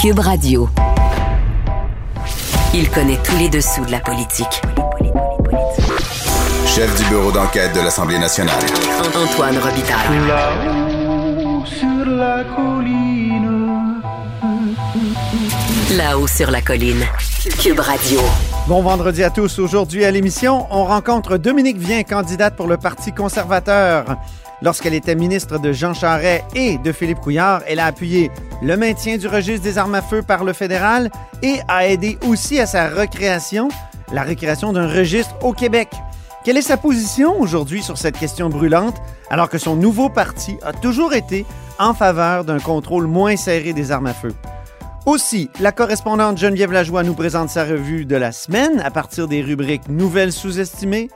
[0.00, 0.66] Cube Radio.
[2.72, 4.62] Il connaît tous les dessous de la politique.
[6.64, 8.64] Chef du bureau d'enquête de l'Assemblée nationale.
[9.14, 10.26] Antoine Robitaille.
[10.26, 14.00] Là-haut sur la colline.
[15.98, 17.04] Là-haut sur la colline.
[17.58, 18.20] Cube Radio.
[18.68, 19.58] Bon vendredi à tous.
[19.58, 24.16] Aujourd'hui à l'émission, on rencontre Dominique Vien, candidate pour le Parti conservateur.
[24.62, 28.30] Lorsqu'elle était ministre de Jean Charest et de Philippe Couillard, elle a appuyé
[28.62, 31.10] le maintien du registre des armes à feu par le fédéral
[31.42, 33.68] et a aidé aussi à sa recréation,
[34.12, 35.88] la recréation d'un registre au Québec.
[36.44, 38.96] Quelle est sa position aujourd'hui sur cette question brûlante,
[39.30, 41.46] alors que son nouveau parti a toujours été
[41.78, 44.34] en faveur d'un contrôle moins serré des armes à feu?
[45.06, 49.40] Aussi, la correspondante Geneviève Lajoie nous présente sa revue de la semaine à partir des
[49.40, 51.08] rubriques Nouvelles sous-estimées,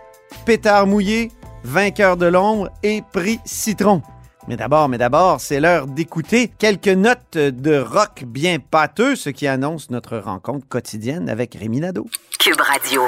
[0.47, 1.31] Pétard mouillé,
[1.65, 4.03] Vainqueur de l'ombre et Prix Citron.
[4.47, 9.47] Mais d'abord, mais d'abord, c'est l'heure d'écouter quelques notes de rock bien pâteux, ce qui
[9.47, 12.07] annonce notre rencontre quotidienne avec Rémi Nadeau.
[12.39, 13.03] Cube Radio.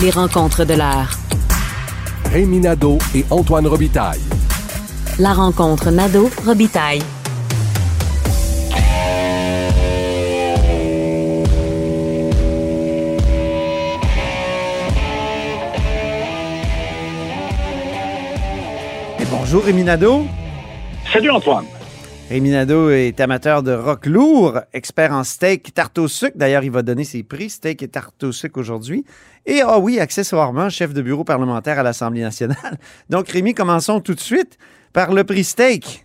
[0.00, 1.10] Les rencontres de l'heure.
[2.30, 4.20] Rémi Nadeau et Antoine Robitaille.
[5.18, 7.02] La rencontre Nadeau-Robitaille.
[19.54, 20.22] Bonjour Rémi Nadeau.
[21.12, 21.66] Salut Antoine.
[22.28, 26.36] Rémi Nadeau est amateur de rock lourd, expert en steak, tarte au sucre.
[26.36, 29.04] D'ailleurs, il va donner ses prix steak et tarte au sucre aujourd'hui.
[29.46, 32.78] Et ah oui, accessoirement, chef de bureau parlementaire à l'Assemblée nationale.
[33.10, 34.58] Donc Rémi, commençons tout de suite
[34.92, 36.04] par le prix steak.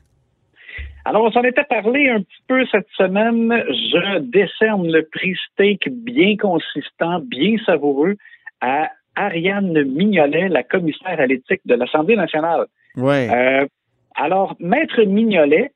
[1.06, 3.52] Alors, on s'en était parlé un petit peu cette semaine.
[3.68, 8.16] Je décerne le prix steak bien consistant, bien savoureux
[8.62, 12.68] à Ariane Mignolet, la commissaire à l'éthique de l'Assemblée nationale.
[12.96, 13.30] Ouais.
[13.30, 13.68] Euh,
[14.16, 15.72] alors, Maître Mignolet,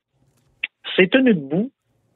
[0.96, 1.70] c'est une boue.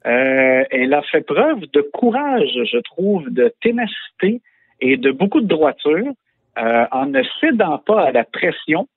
[0.05, 4.41] Euh, elle a fait preuve de courage, je trouve, de ténacité
[4.79, 6.13] et de beaucoup de droiture
[6.57, 8.87] euh, en ne cédant pas à la pression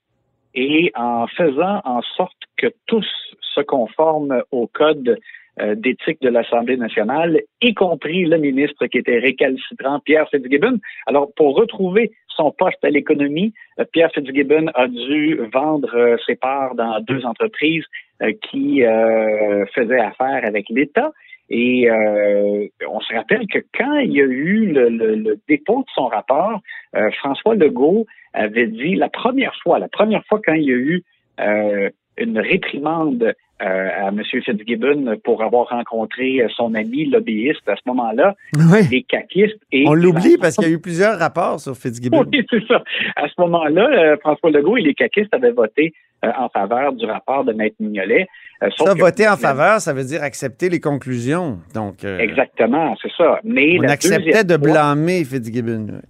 [0.54, 3.06] et en faisant en sorte que tous
[3.54, 5.18] se conforment au code
[5.76, 10.78] d'éthique de l'Assemblée nationale, y compris le ministre qui était récalcitrant, Pierre Fitzgibbon.
[11.06, 16.36] Alors, pour retrouver son poste à l'économie, euh, Pierre Fitzgibbon a dû vendre euh, ses
[16.36, 17.84] parts dans deux entreprises
[18.22, 21.12] euh, qui euh, faisaient affaire avec l'État.
[21.50, 25.80] Et euh, on se rappelle que quand il y a eu le, le- le dépôt
[25.80, 26.60] de son rapport,
[26.96, 30.76] euh, François Legault avait dit la première fois, la première fois quand il y a
[30.76, 31.02] eu
[31.40, 34.22] euh, une réprimande euh, à M.
[34.24, 38.88] Fitzgibbon pour avoir rencontré son ami lobbyiste à ce moment-là, Oui.
[38.90, 42.24] les caquistes et On l'oublie parce qu'il y a eu plusieurs rapports sur Fitzgibbon.
[42.32, 42.82] oui, c'est ça.
[43.16, 45.92] À ce moment-là, euh, François Legault et les caquistes avaient voté
[46.24, 48.26] euh, en faveur du rapport de Maître Mignolet.
[48.62, 51.58] Euh, Ça, que- voter en faveur, ça veut dire accepter les conclusions.
[51.74, 53.40] Donc, euh, Exactement, c'est ça.
[53.44, 56.00] Mais on acceptait de fois- blâmer Fitzgibbon.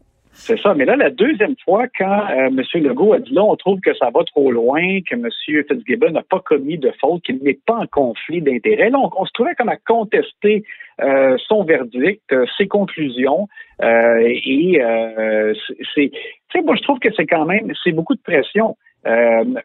[0.44, 0.74] C'est ça.
[0.74, 2.62] Mais là, la deuxième fois, quand euh, M.
[2.82, 5.28] Legault a dit là, on trouve que ça va trop loin, que M.
[5.68, 9.30] Fitzgibbon n'a pas commis de faute, qu'il n'est pas en conflit d'intérêts, là, on, se
[9.34, 10.64] trouvait comme à contester
[11.00, 13.46] euh, son verdict, euh, ses conclusions.
[13.84, 15.54] euh, et euh,
[15.94, 16.10] c'est-.
[16.10, 18.76] Tu sais, moi, je trouve que c'est quand même, c'est beaucoup de pression.
[19.04, 19.60] M.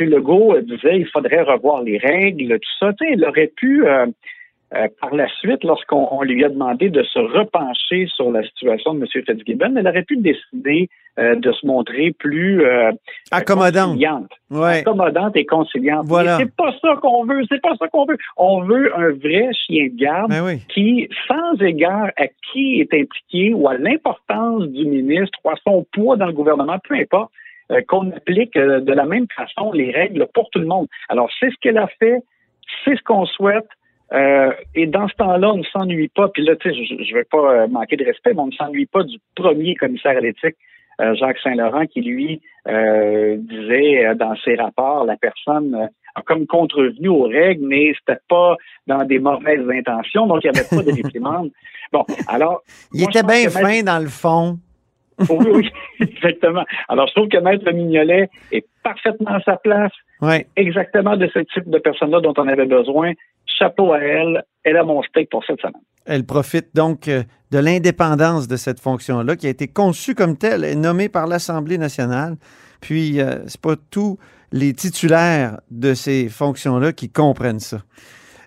[0.00, 2.94] Legault disait il faudrait revoir les règles, tout ça.
[2.94, 3.84] Tu sais, il aurait pu.
[4.74, 8.94] Euh, par la suite, lorsqu'on on lui a demandé de se repencher sur la situation
[8.94, 9.06] de M.
[9.24, 10.88] Fitzgibbon, elle aurait pu décider
[11.20, 12.90] euh, de se montrer plus euh,
[13.30, 13.90] Accommodante.
[13.92, 14.80] conciliante, Ouais.
[14.80, 16.06] accommodante et conciliante.
[16.08, 16.38] Voilà.
[16.38, 18.18] C'est pas ça qu'on veut, c'est pas ça qu'on veut.
[18.36, 20.60] On veut un vrai chien de garde Ben oui.
[20.74, 25.86] qui, sans égard à qui est impliqué ou à l'importance du ministre ou à son
[25.92, 27.30] poids dans le gouvernement, peu importe,
[27.88, 30.86] qu'on applique de la même façon les règles pour tout le monde.
[31.08, 32.18] Alors, c'est ce qu'elle a fait,
[32.84, 33.66] c'est ce qu'on souhaite.
[34.12, 36.28] Euh, et dans ce temps-là, on ne s'ennuie pas.
[36.28, 38.52] Puis là, tu sais, je ne vais pas euh, manquer de respect, mais on ne
[38.52, 40.56] s'ennuie pas du premier commissaire à l'éthique,
[41.00, 46.46] euh, Jacques Saint-Laurent, qui lui euh, disait euh, dans ses rapports, la personne a comme
[46.46, 48.56] contrevenu aux règles, mais c'était pas
[48.86, 51.50] dans des mauvaises intentions, donc il n'y avait pas de réprimande.
[51.92, 52.62] Bon, alors.
[52.92, 54.58] Il moi, était bien fin dans le fond.
[55.30, 55.70] oui, oui,
[56.00, 56.64] exactement.
[56.88, 60.46] Alors, je trouve que Maître Mignolet est parfaitement à sa place, Ouais.
[60.56, 63.12] exactement de ce type de personne-là dont on avait besoin.
[63.46, 64.44] Chapeau à elle.
[64.64, 65.82] Elle a mon steak pour cette semaine.
[66.06, 70.64] Elle profite donc euh, de l'indépendance de cette fonction-là qui a été conçue comme telle
[70.64, 72.36] et nommée par l'Assemblée nationale.
[72.80, 74.18] Puis, euh, c'est pas tous
[74.52, 77.78] les titulaires de ces fonctions-là qui comprennent ça.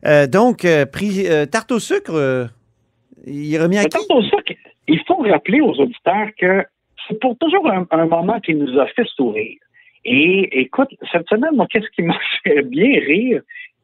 [0.05, 2.49] Euh, donc, euh, prix, tarte au sucre,
[3.25, 3.97] il est remis à qui?
[4.07, 6.65] pour ça qu'il faut rappeler aux auditeurs que
[7.07, 9.57] c'est pour toujours un, un moment qui nous a fait sourire.
[10.05, 13.41] Et écoute, cette semaine, moi, qu'est-ce qui m'a fait bien rire,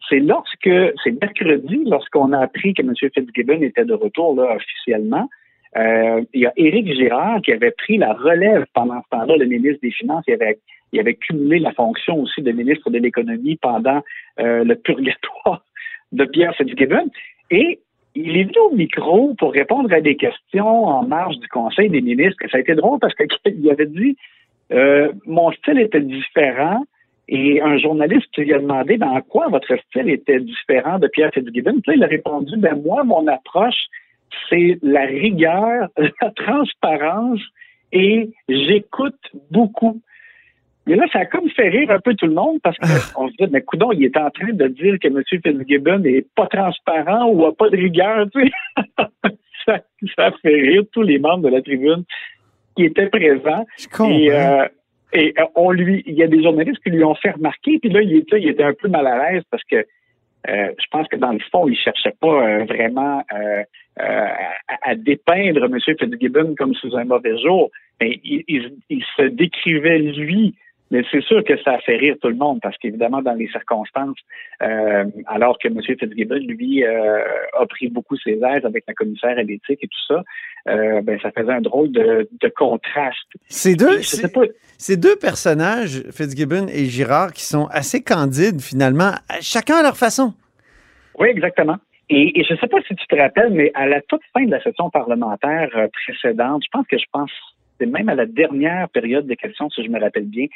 [0.09, 0.69] c'est lorsque,
[1.03, 2.93] c'est mercredi, lorsqu'on a appris que M.
[2.95, 5.29] Fitzgibbon était de retour là, officiellement,
[5.77, 9.45] euh, il y a Éric Girard qui avait pris la relève pendant ce temps-là, le
[9.45, 10.23] ministre des Finances.
[10.27, 10.57] Il avait,
[10.93, 14.01] il avait cumulé la fonction aussi de ministre de l'Économie pendant
[14.39, 15.65] euh, le purgatoire
[16.11, 17.09] de Pierre Fitzgibbon.
[17.51, 17.79] Et
[18.15, 22.01] il est venu au micro pour répondre à des questions en marge du Conseil des
[22.01, 22.37] ministres.
[22.49, 24.15] Ça a été drôle parce qu'il avait dit
[24.71, 26.85] euh, mon style était différent.
[27.27, 31.31] Et un journaliste lui a demandé ben, en quoi votre style était différent de Pierre
[31.33, 31.79] Fitzgibbon.
[31.81, 33.87] Puis là, il a répondu ben moi, mon approche,
[34.49, 37.41] c'est la rigueur, la transparence
[37.91, 39.19] et j'écoute
[39.49, 40.01] beaucoup.
[40.87, 43.33] Mais là, ça a comme fait rire un peu tout le monde parce qu'on se
[43.33, 45.23] dit, mais coudon, il est en train de dire que M.
[45.27, 48.51] Fitzgibbon n'est pas transparent ou a pas de rigueur, tu sais.
[49.65, 49.79] ça,
[50.15, 52.03] ça a fait rire tous les membres de la tribune
[52.75, 53.65] qui étaient présents.
[54.07, 54.67] Et, euh,
[55.13, 57.89] et euh, on lui, il y a des journalistes qui lui ont fait remarquer, puis
[57.89, 59.85] là, il était, il était un peu mal à l'aise parce que
[60.47, 63.63] euh, je pense que dans le fond, il cherchait pas euh, vraiment euh,
[63.97, 64.37] à,
[64.83, 65.79] à, dépeindre M.
[65.79, 67.71] Fitzgibbon comme sous un mauvais jour.
[67.99, 70.53] Mais il, il se décrivait lui
[70.95, 73.49] mais c'est sûr que ça a fait rire tout le monde parce qu'évidemment, dans les
[73.49, 74.17] circonstances,
[74.63, 75.81] euh, alors que M.
[75.81, 77.19] Fitzgibbon, lui, euh,
[77.59, 80.23] a pris beaucoup ses aises avec la commissaire à l'éthique et tout ça,
[80.69, 83.27] euh, ben, ça faisait un drôle de, de contraste.
[83.49, 84.01] Ces deux,
[84.77, 89.11] ces deux personnages, Fitzgibbon et Girard, qui sont assez candides finalement,
[89.41, 90.33] chacun à leur façon.
[91.19, 91.75] Oui, exactement.
[92.09, 94.45] Et, et je ne sais pas si tu te rappelles, mais à la toute fin
[94.45, 97.31] de la session parlementaire précédente, je pense que je pense
[97.79, 100.47] c'est même à la dernière période de questions, si je me rappelle bien.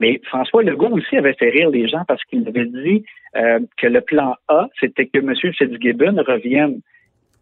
[0.00, 3.04] Mais François Legault aussi avait fait rire les gens parce qu'il avait dit
[3.36, 5.34] euh, que le plan A, c'était que M.
[5.34, 6.80] Fitzgibbon revienne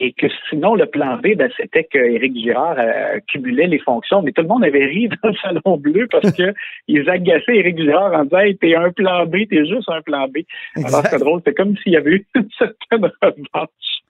[0.00, 4.22] et que sinon, le plan B, ben, c'était qu'Éric Girard euh, cumulait les fonctions.
[4.22, 6.52] Mais tout le monde avait ri dans le Salon Bleu parce que
[6.88, 10.26] ils agaçaient Éric Girard en disant hey, t'es un plan B, t'es juste un plan
[10.28, 10.38] B.
[10.76, 14.03] Alors c'est drôle, c'est comme s'il y avait eu une certaine revanche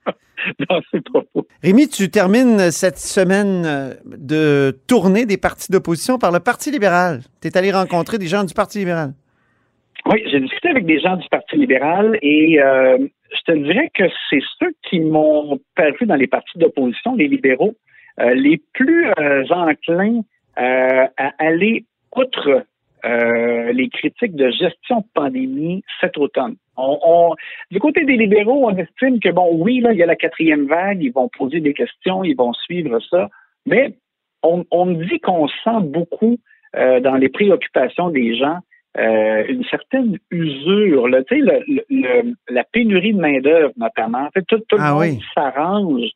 [0.69, 1.47] dans ses propos.
[1.63, 7.21] Rémi, tu termines cette semaine euh, de tournée des partis d'opposition par le Parti libéral.
[7.41, 9.13] Tu es allé rencontrer des gens du Parti libéral.
[10.05, 12.97] Oui, j'ai discuté avec des gens du Parti libéral et euh,
[13.31, 17.73] je te dirais que c'est ceux qui m'ont paru dans les partis d'opposition, les libéraux,
[18.19, 20.21] euh, les plus euh, enclins
[20.57, 21.85] à aller
[22.15, 22.65] outre
[23.05, 26.55] les critiques de gestion de pandémie cet automne.
[26.75, 27.35] On,
[27.71, 30.65] du côté des libéraux, on estime que, bon, oui, là, il y a la quatrième
[30.65, 33.29] vague, ils vont poser des questions, ils vont suivre ça,
[33.65, 33.95] mais
[34.43, 36.37] on, on dit qu'on sent beaucoup
[36.73, 38.57] dans les préoccupations des gens
[38.97, 44.19] euh, une certaine usure, là, tu sais, le, le, la pénurie de main-d'œuvre notamment.
[44.19, 46.09] En fait, tout, tout ah, le monde s'arrange,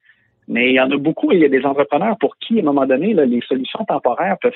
[0.48, 1.32] mais il y en a beaucoup.
[1.34, 4.38] Il y a des entrepreneurs pour qui, à un moment donné, là, les solutions temporaires
[4.42, 4.54] peuvent,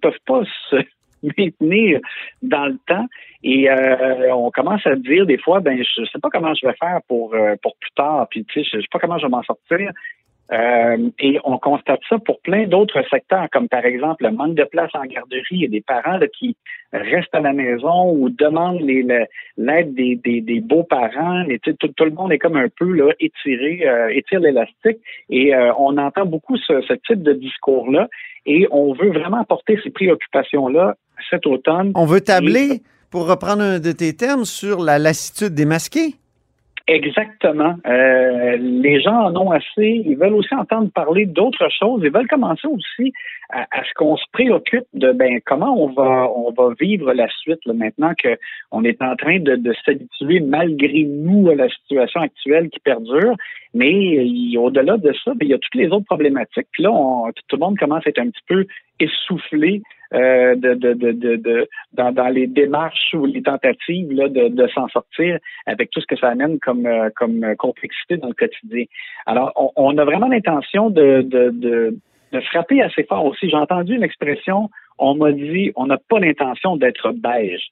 [0.00, 0.76] peuvent pas se
[1.22, 2.00] maintenir
[2.42, 3.06] dans le temps.
[3.42, 6.74] Et euh, on commence à dire des fois, ben je sais pas comment je vais
[6.74, 8.26] faire pour euh, pour plus tard.
[8.30, 9.92] Puis tu sais, je sais pas comment je vais m'en sortir.
[10.50, 14.64] Euh, et on constate ça pour plein d'autres secteurs, comme par exemple le manque de
[14.64, 15.66] place en garderie.
[15.66, 16.56] A des parents là, qui
[16.92, 21.44] restent à la maison ou demandent l'aide des, des, des beaux-parents.
[21.48, 24.98] Et tout, tout, le monde est comme un peu là, étiré, euh, étire l'élastique.
[25.28, 28.08] Et euh, on entend beaucoup ce, ce type de discours-là.
[28.46, 30.94] Et on veut vraiment apporter ces préoccupations-là
[31.30, 31.92] cet automne.
[31.94, 36.14] On veut tabler, pour reprendre un de tes termes, sur la lassitude des masqués?
[36.88, 37.74] Exactement.
[37.86, 40.02] Euh, les gens en ont assez.
[40.06, 42.00] Ils veulent aussi entendre parler d'autres choses.
[42.02, 43.12] Ils veulent commencer aussi
[43.50, 47.28] à, à ce qu'on se préoccupe de ben comment on va on va vivre la
[47.28, 48.38] suite là, maintenant que
[48.72, 53.36] on est en train de, de s'habituer malgré nous à la situation actuelle qui perdure.
[53.74, 56.68] Mais au-delà de ça, ben, il y a toutes les autres problématiques.
[56.72, 58.64] Puis là, on, tout le monde commence à être un petit peu
[58.98, 59.82] essoufflé
[60.14, 64.66] euh, de, de, de, de, dans, dans les démarches ou les tentatives là, de, de
[64.68, 68.84] s'en sortir avec tout ce que ça amène comme, euh, comme complexité dans le quotidien.
[69.26, 71.96] Alors, on, on a vraiment l'intention de, de, de,
[72.32, 73.50] de frapper assez fort aussi.
[73.50, 77.66] J'ai entendu une expression, on m'a dit, on n'a pas l'intention d'être beige.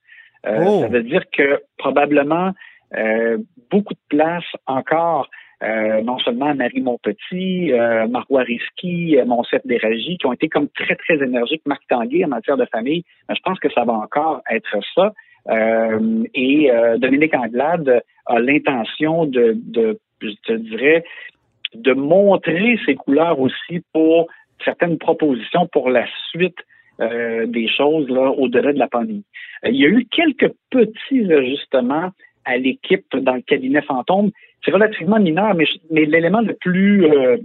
[0.46, 0.80] Euh, Oh.
[0.82, 2.52] Ça veut dire que probablement
[2.96, 3.38] euh,
[3.70, 5.28] beaucoup de place encore
[5.62, 10.68] euh, non seulement Marie Montpetit, euh, Marois Risky, euh, Monsef Déragi, qui ont été comme
[10.68, 13.04] très, très énergiques, Marc Tanguay en matière de famille.
[13.28, 15.12] Mais je pense que ça va encore être ça.
[15.48, 21.04] Euh, et euh, Dominique Anglade a l'intention de, de, je te dirais,
[21.74, 24.28] de montrer ses couleurs aussi pour
[24.64, 26.56] certaines propositions pour la suite
[27.00, 29.24] euh, des choses là au-delà de la pandémie.
[29.64, 32.10] Euh, il y a eu quelques petits ajustements
[32.46, 34.30] à l'équipe dans le cabinet fantôme.
[34.64, 37.36] C'est relativement mineur, mais, mais l'élément le plus, euh,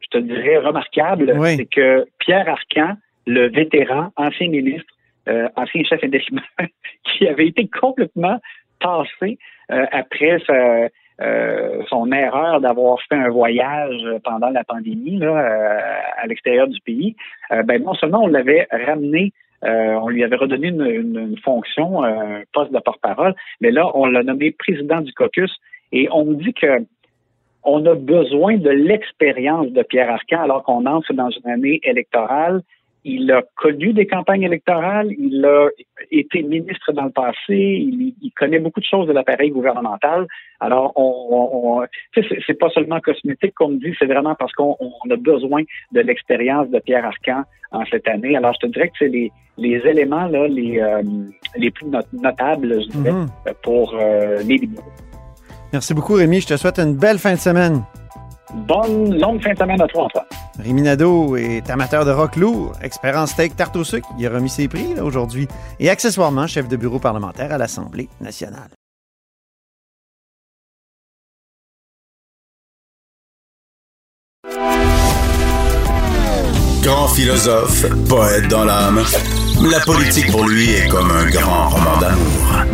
[0.00, 1.56] je te dirais, remarquable, Oui.
[1.56, 2.96] c'est que Pierre Arcan,
[3.26, 4.92] le vétéran, ancien ministre,
[5.28, 6.44] euh, ancien chef intérimaire,
[7.04, 8.38] qui avait été complètement
[8.80, 9.38] tassé,
[9.70, 10.88] euh, après sa,
[11.20, 16.80] euh, son erreur d'avoir fait un voyage pendant la pandémie là, euh, à l'extérieur du
[16.80, 17.16] pays,
[17.50, 22.72] euh, ben non seulement on l'avait ramené, on lui avait redonné une, fonction, un poste
[22.72, 25.54] de porte-parole, mais là on l'a nommé président du caucus
[25.92, 26.84] et on dit que
[27.64, 32.62] on a besoin de l'expérience de Pierre Arcan alors qu'on entre dans une année électorale
[33.04, 35.68] il a connu des campagnes électorales, il a
[36.10, 37.36] été ministre dans le passé,
[37.88, 40.26] il, il connaît beaucoup de choses de l'appareil gouvernemental.
[40.60, 41.86] Alors, on, on
[42.48, 44.76] c'est pas seulement cosmétique qu'on me dit, c'est vraiment parce qu'on
[45.10, 45.62] a besoin
[45.92, 48.36] de l'expérience de Pierre Arcan en cette année.
[48.36, 51.02] Alors, je te dirais que c'est les, les éléments là, les, euh,
[51.56, 53.54] les plus notables, je dirais, mm -hmm.
[53.62, 54.92] pour euh, les libéraux.
[55.72, 56.40] Merci beaucoup, Rémi.
[56.40, 57.76] Je te souhaite une belle fin de semaine.
[58.54, 60.24] Bonne longue fin de semaine à toi, Antoine.
[60.58, 64.08] Rémi Nadeau est amateur de rock lourd, expert en steak tarte au sucre.
[64.18, 65.46] Il a remis ses prix aujourd'hui
[65.78, 68.70] et accessoirement chef de bureau parlementaire à l'Assemblée nationale.
[76.82, 79.02] Grand philosophe, poète dans l'âme,
[79.70, 82.64] la politique pour lui est comme un grand roman d'amour.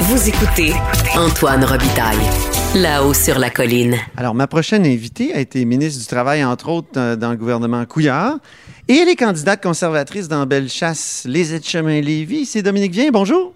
[0.00, 0.72] Vous écoutez
[1.16, 2.59] Antoine Robitaille.
[2.76, 3.96] Là-haut sur la colline.
[4.16, 8.38] Alors, ma prochaine invitée a été ministre du Travail, entre autres, dans le gouvernement Couillard.
[8.86, 12.46] Et elle est candidate conservatrice dans Bellechasse, les Aides-Chemins-Lévis.
[12.46, 13.10] C'est Dominique Vien.
[13.10, 13.54] Bonjour.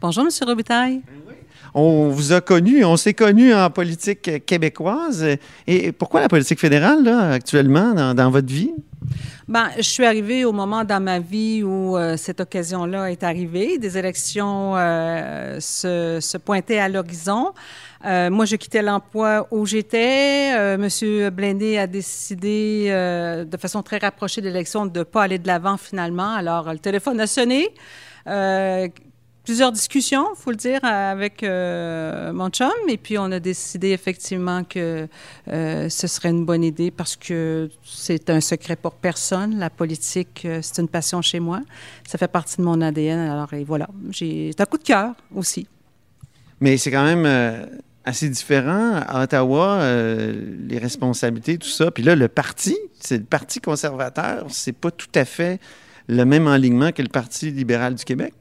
[0.00, 0.30] Bonjour, M.
[0.44, 1.00] Robitaille.
[1.74, 5.24] On vous a connu, on s'est connu en politique québécoise.
[5.68, 8.72] Et pourquoi la politique fédérale, là, actuellement, dans, dans votre vie?
[9.48, 13.78] Ben, je suis arrivée au moment dans ma vie où euh, cette occasion-là est arrivée.
[13.78, 17.52] Des élections euh, se, se, pointaient à l'horizon.
[18.06, 20.54] Euh, moi, je quittais l'emploi où j'étais.
[20.54, 25.24] Euh, Monsieur Blindé a décidé, euh, de façon très rapprochée de l'élection, de ne pas
[25.24, 26.32] aller de l'avant finalement.
[26.34, 27.68] Alors, le téléphone a sonné.
[29.44, 32.70] plusieurs discussions, il faut le dire, avec mon chum.
[32.88, 35.08] Et puis, on a décidé effectivement que
[35.46, 39.58] ce serait une bonne idée parce que c'est un secret pour personne.
[39.58, 41.60] La politique, c'est une passion chez moi.
[42.06, 43.18] Ça fait partie de mon ADN.
[43.18, 45.66] Alors, et voilà, j'ai un coup de cœur aussi.
[46.60, 47.66] Mais c'est quand même euh,
[48.06, 49.02] assez différent.
[49.06, 51.90] À Ottawa, euh, les responsabilités, tout ça.
[51.90, 55.60] Puis là, le parti, c'est le Parti conservateur, c'est pas tout à fait
[56.08, 58.32] le même alignement que le Parti libéral du Québec.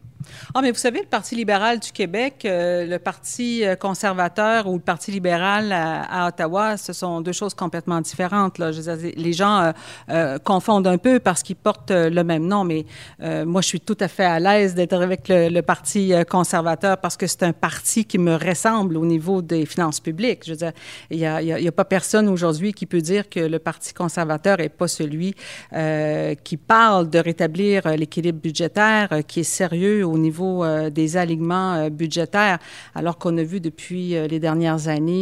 [0.53, 4.79] Ah, mais vous savez, le Parti libéral du Québec, euh, le Parti conservateur ou le
[4.79, 8.59] Parti libéral à, Ottawa, ce sont deux choses complètement différentes.
[8.59, 9.71] Les gens euh,
[10.09, 12.85] euh, confondent un peu parce qu'ils portent le même nom, mais
[13.45, 17.25] moi, je suis tout à fait à l'aise d'être avec le, Parti conservateur parce que
[17.25, 20.43] c'est un parti qui me ressemble au niveau des finances publiques.
[20.45, 20.73] Je veux dire,
[21.09, 24.87] il n'y a, pas personne aujourd'hui qui peut dire que le Parti conservateur n'est pas
[24.87, 25.33] celui
[26.43, 31.89] qui parle de rétablir l'équilibre budgétaire, qui est sérieux au niveau euh, des alignements euh,
[31.89, 32.59] budgétaires,
[32.93, 35.15] alors qu'on a vu depuis euh, les dernières années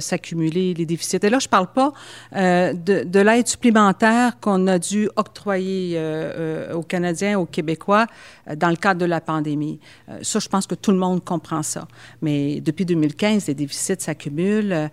[0.00, 1.18] s'accumuler les déficits.
[1.22, 1.92] Et là, je ne parle pas
[2.32, 6.00] de, de l'aide supplémentaire qu'on a dû octroyer
[6.74, 8.06] aux Canadiens, aux Québécois
[8.56, 9.78] dans le cadre de la pandémie.
[10.22, 11.86] ça, je pense que tout le monde comprend ça.
[12.22, 14.90] Mais depuis 2015, les déficits s'accumulent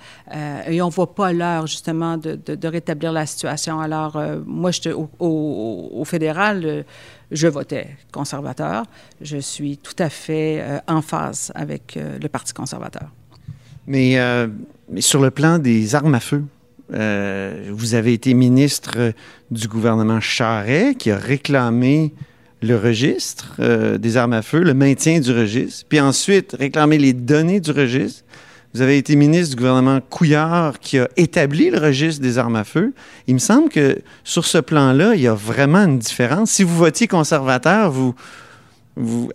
[0.67, 3.79] et on ne voit pas l'heure, justement, de, rétablir la situation.
[3.79, 6.86] Alors, moi, je, au, au, au fédéral,
[7.31, 8.85] je votais conservateur.
[9.21, 13.09] Je suis tout à fait euh, en phase avec euh, le Parti conservateur.
[13.88, 14.47] Mais, euh,
[14.89, 16.43] mais, sur le plan des armes à feu,
[17.69, 19.13] vous avez été ministre
[19.50, 22.13] du gouvernement Charret qui a réclamé
[22.61, 27.61] le registre des armes à feu, le maintien du registre, puis ensuite réclamé les données
[27.61, 28.25] du registre.
[28.74, 32.63] Vous avez été ministre du gouvernement Couillard qui a établi le registre des armes à
[32.63, 32.94] feu.
[33.28, 36.51] Il me semble que sur ce plan-là, il y a vraiment une différence.
[36.51, 38.16] Si vous votiez conservateur, vous,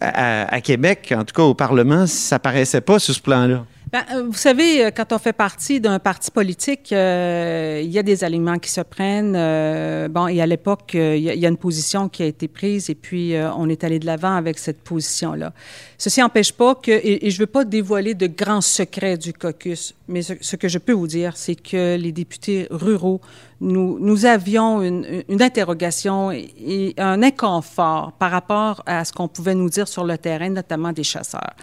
[0.00, 3.64] à, Québec, en tout cas au Parlement, ça paraissait pas sur ce plan-là.
[3.92, 8.24] Ben, vous savez, quand on fait partie d'un parti politique, euh, il y a des
[8.24, 9.34] alignements qui se prennent.
[9.36, 12.90] Euh, bon, et à l'époque, il y, y, a une position qui a été prise
[12.90, 15.52] et puis euh, on est allé de l'avant avec cette position-là.
[15.98, 19.32] Ceci n'empêche pas que, et, et je ne veux pas dévoiler de grands secrets du
[19.32, 23.20] caucus, mais ce, ce que je peux vous dire, c'est que les députés ruraux,
[23.60, 29.28] nous, nous avions une, une interrogation et, et, un inconfort par rapport à ce qu'on
[29.28, 31.54] pouvait nous dire sur le terrain, notamment des chasseurs.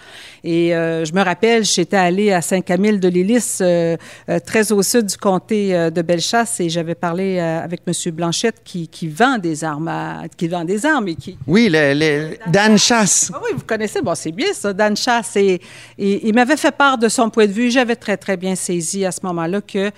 [0.44, 3.96] Et euh, je me rappelle, j'étais allée à Saint-Camille de l'Hélice, euh,
[4.28, 7.94] euh, très au sud du comté de Bellechasse, et j'avais parlé avec M.
[8.12, 11.38] Blanchette qui, qui, vend des armes, à, qui vend des armes et qui...
[11.46, 13.32] Oui, le, le Dan Chasse.
[13.34, 15.36] Ah oui, vous connaissez, bon, c'est bien ça, Dan Chasse.
[15.36, 15.62] Et,
[16.00, 17.70] et il m'avait fait part de son point de vue.
[17.70, 19.92] J'avais très, très bien saisi à ce moment-là que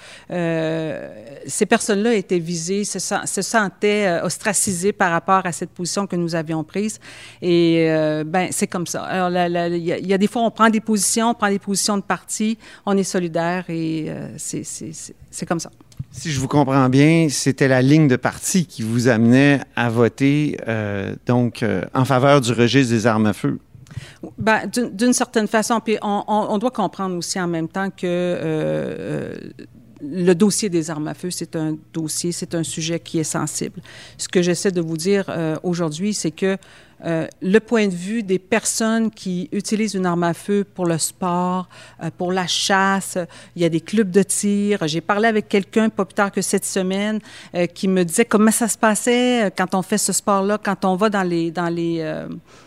[1.48, 5.70] ces personnes personnes-là étaient visées, se, sen- se sentaient euh, ostracisées par rapport à cette
[5.72, 7.00] position que nous avions prise.
[7.42, 9.04] Et euh, ben, c'est comme ça.
[9.04, 9.30] Alors,
[9.70, 12.58] il y, a- des fois, on prend des positions, on prend des positions de parti,
[12.86, 15.70] on est solidaire et euh, c'est- comme ça.
[16.12, 20.58] Si je vous comprends bien, c'était la ligne de parti qui vous amenait à voter
[20.68, 23.60] euh, donc euh, en faveur du registre des armes à feu.
[24.38, 29.36] Ben, d'une certaine façon, puis on doit comprendre aussi en même temps que euh, euh,
[30.02, 33.82] le dossier des armes à feu, c'est un dossier, c'est un sujet qui est sensible.
[34.18, 36.58] Ce que j'essaie de vous dire euh, aujourd'hui, c'est que
[37.04, 40.98] euh, le point de vue des personnes qui utilisent une arme à feu pour le
[40.98, 41.68] sport,
[42.02, 43.18] euh, pour la chasse,
[43.56, 44.88] il y a des clubs de tir.
[44.88, 47.20] J'ai parlé avec quelqu'un pas plus tard que cette semaine
[47.54, 50.96] euh, qui me disait comment ça se passait quand on fait ce sport-là, quand on
[50.96, 52.26] va dans les dans les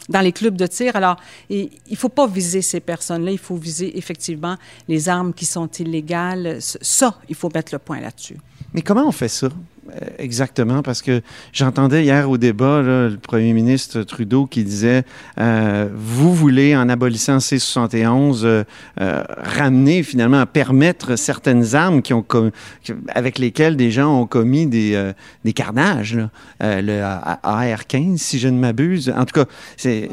[0.08, 0.96] dans les clubs de tir.
[0.96, 1.16] Alors,
[1.50, 3.30] et, il faut pas viser ces personnes-là.
[3.30, 4.56] Il faut viser effectivement
[4.88, 6.58] les armes qui sont illégales.
[6.60, 8.36] Ça, il faut mettre le point là-dessus.
[8.72, 9.48] Mais comment on fait ça?
[10.18, 10.82] Exactement?
[10.82, 11.20] Parce que
[11.52, 15.02] j'entendais hier au débat là, le premier ministre Trudeau qui disait
[15.38, 18.64] euh, Vous voulez, en abolissant C-71, euh,
[19.00, 22.24] euh, ramener finalement, permettre certaines armes qui ont
[23.14, 25.12] avec lesquelles des gens ont commis des, euh,
[25.44, 26.16] des carnages.
[26.16, 26.30] là.
[26.62, 29.12] Euh, le A- AR-15, si je ne m'abuse.
[29.16, 30.08] En tout cas, c'est.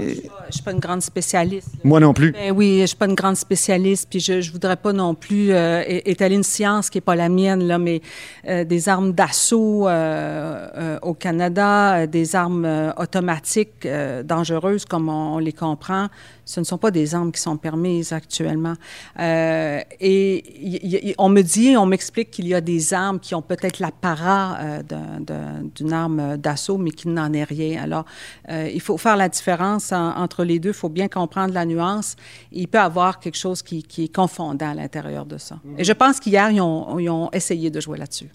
[0.49, 1.69] Je suis pas une grande spécialiste.
[1.73, 1.79] là.
[1.83, 2.31] Moi non plus.
[2.31, 5.51] Ben oui, je suis pas une grande spécialiste, puis je, je voudrais pas non plus
[5.51, 8.01] euh, étaler une science qui est pas la mienne là, mais
[8.47, 13.87] euh, des armes d'assaut euh, euh, au Canada, euh, des armes automatiques
[14.23, 16.07] dangereuses comme on, les comprend,
[16.45, 18.75] ce ne sont pas des armes qui sont permises actuellement.
[19.19, 24.57] Et on me dit, on m'explique qu'il y a des armes qui ont peut-être l'apparat
[24.87, 27.83] d'un- d'un- d'une arme d'assaut, mais qui n'en est rien.
[27.83, 28.05] Alors,
[28.49, 30.69] il faut faire la différence en- entre les deux.
[30.69, 32.15] Il faut bien comprendre la nuance.
[32.51, 35.57] Il peut y avoir quelque chose qui, est confondant à l'intérieur de ça.
[35.77, 38.29] Et je pense qu'hier, ils ont essayé de jouer là-dessus.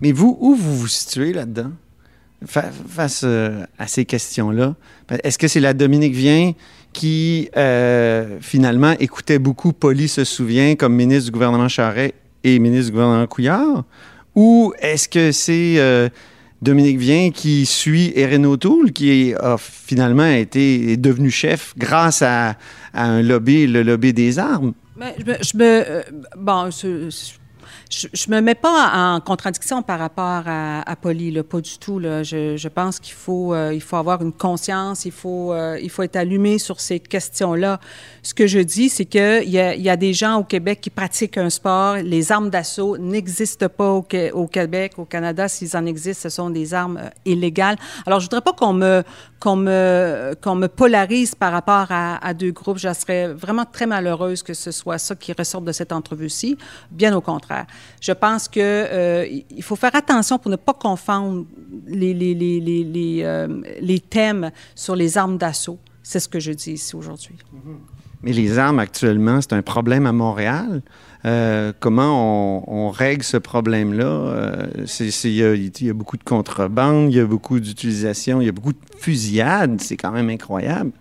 [0.00, 1.70] Mais vous, où vous vous situez là-dedans?
[2.44, 4.74] Fa- face euh, à ces questions-là?
[5.24, 6.52] Est-ce que c'est la Dominique Vien
[6.92, 12.86] qui, euh, finalement, écoutait beaucoup Poli se souvient comme ministre du gouvernement Charest et ministre
[12.86, 13.84] du gouvernement Couillard?
[14.34, 16.08] Ou est-ce que c'est euh,
[16.60, 22.56] Dominique Vien qui suit Erin O'Toole, qui a finalement été devenu chef grâce à,
[22.92, 24.72] un lobby, le lobby des armes?
[24.98, 26.02] Mais je me, je me-
[26.38, 27.08] bon, je,
[27.90, 31.98] je me mets pas en contradiction par rapport à, à Polly, pas du tout.
[31.98, 32.22] Là.
[32.22, 36.02] Je, je pense qu'il faut, euh, faut avoir une conscience, il faut, euh, il faut
[36.02, 37.78] être allumé sur ces questions-là.
[38.22, 40.90] Ce que je dis, c'est qu'il y a, y a des gens au Québec qui
[40.90, 41.96] pratiquent un sport.
[41.96, 45.46] Les armes d'assaut n'existent pas au Québec, au Canada.
[45.46, 47.76] S'ils en existent, ce sont des armes euh, illégales.
[48.04, 49.04] Alors, je voudrais pas qu'on me,
[49.38, 52.78] qu'on me, qu'on me polarise par rapport à, à deux groupes.
[52.78, 56.58] Je serais vraiment très malheureuse que ce soit ça qui ressorte de cette entrevue-ci.
[56.90, 57.66] Bien au contraire.
[58.00, 61.46] Je pense que euh, il faut faire attention pour ne pas confondre
[61.88, 65.78] euh, les thèmes sur les armes d'assaut.
[66.02, 67.36] C'est ce que je dis ici aujourd'hui.
[68.22, 70.82] Mais les armes actuellement, c'est un problème à Montréal.
[71.24, 74.68] Euh, comment on, règle ce problème-là?
[75.00, 78.52] Il y, y a beaucoup de contrebande, il y a beaucoup d'utilisation, il y a
[78.52, 79.80] beaucoup de fusillades.
[79.80, 80.92] C'est quand même incroyable.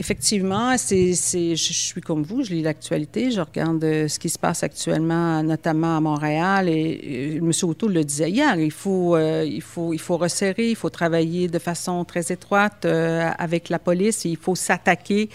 [0.00, 4.38] Effectivement, c'est, je, suis comme vous, je lis l'actualité, je regarde euh, ce qui se
[4.38, 7.50] passe actuellement, notamment à Montréal, et, et M.
[7.64, 11.48] O'Toole le disait hier, il faut, euh, il, faut, il faut resserrer, il faut travailler
[11.48, 15.28] de façon très étroite euh, avec la police, et il faut s'attaquer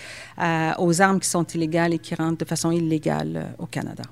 [0.79, 4.03] aux armes qui sont illégales et qui rentrent de façon illégale euh, au Canada.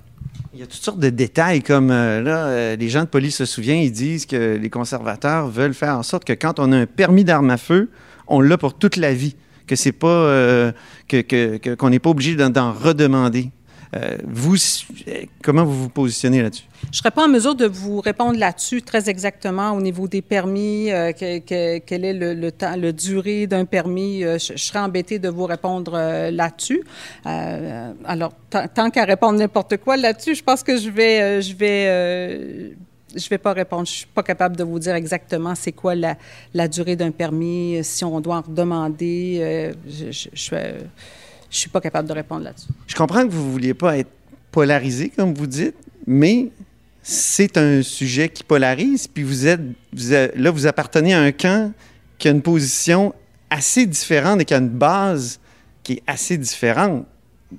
[0.54, 3.38] Il y a toutes sortes de détails, comme euh, là, euh, les gens de police
[3.38, 6.78] se souviennent, ils disent que les conservateurs veulent faire en sorte que quand on a
[6.78, 7.90] un permis d'arme à feu,
[8.28, 9.36] on l'a pour toute la vie,
[9.72, 10.74] que c'est pas euh,
[11.08, 13.52] que, qu'on n'est pas obligé d'en, redemander.
[13.96, 16.66] Euh, vous, euh, comment vous vous positionnez là-dessus?
[16.84, 20.22] Je ne serais pas en mesure de vous répondre là-dessus très exactement au niveau des
[20.22, 24.24] permis, euh, que- que- quel est le, le durée d'un permis.
[24.24, 25.94] Je, serais embêtée de vous répondre
[26.32, 26.84] là-dessus.
[27.26, 32.76] Alors, tant- qu'à répondre n'importe quoi là-dessus, je pense que je vais, je vais,
[33.16, 33.86] je vais pas répondre.
[33.86, 38.04] Je suis pas capable de vous dire exactement c'est quoi la, durée d'un permis, si
[38.04, 39.40] on doit en redemander.
[39.42, 40.78] Euh, je, je,
[41.50, 42.68] suis, pas capable de répondre là-dessus.
[42.88, 44.12] Je comprends que vous ne vouliez pas être
[44.52, 46.50] polarisé, comme vous dites, mais
[47.04, 49.62] c'est un sujet qui polarise, puis vous êtes,
[49.94, 51.74] vous là, vous appartenez à un camp
[52.18, 53.14] qui a une position
[53.50, 55.40] assez différente et qui a une base
[55.84, 57.06] qui est assez différente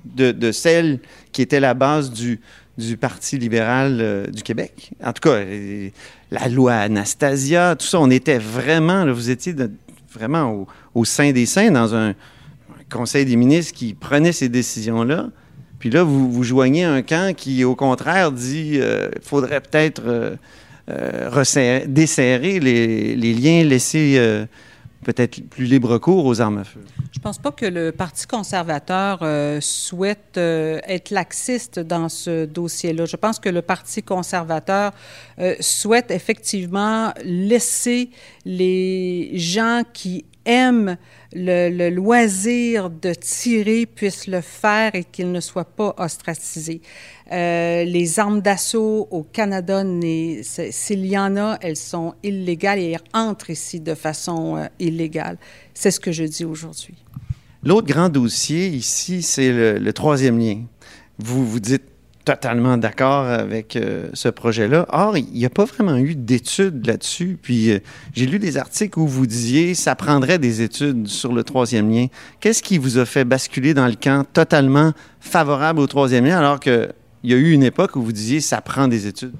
[0.05, 0.99] de celle
[1.31, 2.39] qui était la base du,
[2.77, 4.91] du Parti libéral euh, du Québec.
[5.03, 5.89] En tout cas, euh,
[6.31, 9.55] la loi Anastasia, tout ça, on était vraiment, vous étiez
[10.11, 12.13] vraiment au, sein des saints dans un,
[12.91, 15.29] conseil des ministres qui prenait ces décisions-là.
[15.79, 20.03] Puis là, vous vous joignez un camp qui, au contraire, dit qu'il faudrait peut-être
[20.89, 24.45] euh, euh, desserrer les, les liens, laisser euh,
[25.03, 26.79] peut-être plus libre cours aux armes à feu?
[27.11, 33.05] Je pense pas que le Parti conservateur euh, souhaite euh, être laxiste dans ce dossier-là.
[33.05, 34.91] Je pense que le Parti conservateur
[35.39, 38.09] euh, souhaite effectivement laisser
[38.45, 40.97] les gens qui aiment
[41.33, 46.81] le, loisir de tirer puissent le faire et qu'ils ne soient pas ostracisés.
[47.31, 49.83] Euh, les armes d'assaut au Canada,
[50.41, 55.37] s'il y en a, elles sont illégales et elles entrent ici de façon euh, illégale.
[55.73, 56.95] C'est ce que je dis aujourd'hui.
[57.63, 60.63] L'autre grand dossier ici, c'est le, le troisième lien.
[61.17, 61.92] Vous vous dites
[62.23, 64.85] totalement d'accord avec euh, ce projet-là.
[64.89, 67.37] Or, il n'y a pas vraiment eu d'études là-dessus.
[67.41, 67.79] Puis, euh,
[68.13, 72.07] j'ai lu des articles où vous disiez ça prendrait des études sur le troisième lien.
[72.39, 76.59] Qu'est-ce qui vous a fait basculer dans le camp totalement favorable au troisième lien, alors
[76.59, 79.33] qu'il y a eu une époque où vous disiez ça prend des études?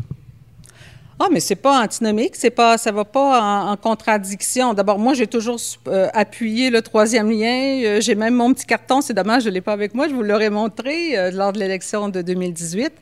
[1.20, 4.74] Ah, mais c'est pas antinomique, c'est pas, ça va pas en, contradiction.
[4.74, 7.82] D'abord, moi, j'ai toujours euh, appuyé le troisième lien.
[7.84, 9.02] Euh, j'ai même mon petit carton.
[9.02, 10.08] C'est dommage, je l'ai pas avec moi.
[10.08, 12.94] Je vous l'aurais montré euh, lors de l'élection de 2018.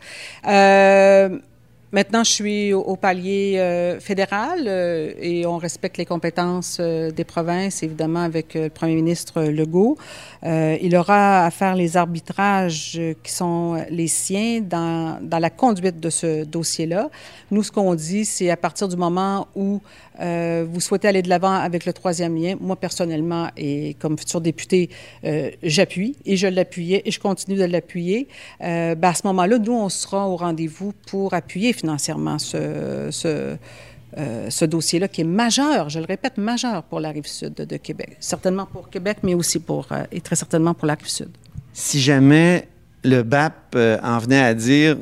[1.94, 7.12] Euh, Maintenant, je suis au, palier euh, fédéral euh, et on respecte les compétences euh,
[7.12, 9.98] des provinces, évidemment, avec euh, le premier ministre Legault.
[10.44, 15.50] Euh, il aura à faire les arbitrages euh, qui sont les siens dans, dans la
[15.50, 17.10] conduite de ce dossier-là.
[17.52, 19.82] Nous, ce qu'on dit, c'est à partir du moment où
[20.20, 24.42] euh, vous souhaitez aller de l'avant avec le troisième lien, moi, personnellement, et comme futur
[24.42, 24.90] député,
[25.24, 28.28] euh, j'appuie et je l'appuyais et je continue de l'appuyer.
[28.64, 33.56] Euh, ben, à ce moment-là, nous, on sera au rendez-vous pour appuyer financièrement ce, ce,
[34.18, 37.66] euh, ce dossier-là qui est majeur, je le répète, majeur pour la rive sud de,
[37.66, 38.18] de Québec.
[38.20, 41.30] Certainement pour Québec, mais aussi pour, euh, et très certainement pour la rive sud.
[41.74, 42.68] Si jamais
[43.04, 44.98] le BAP euh, en venait à dire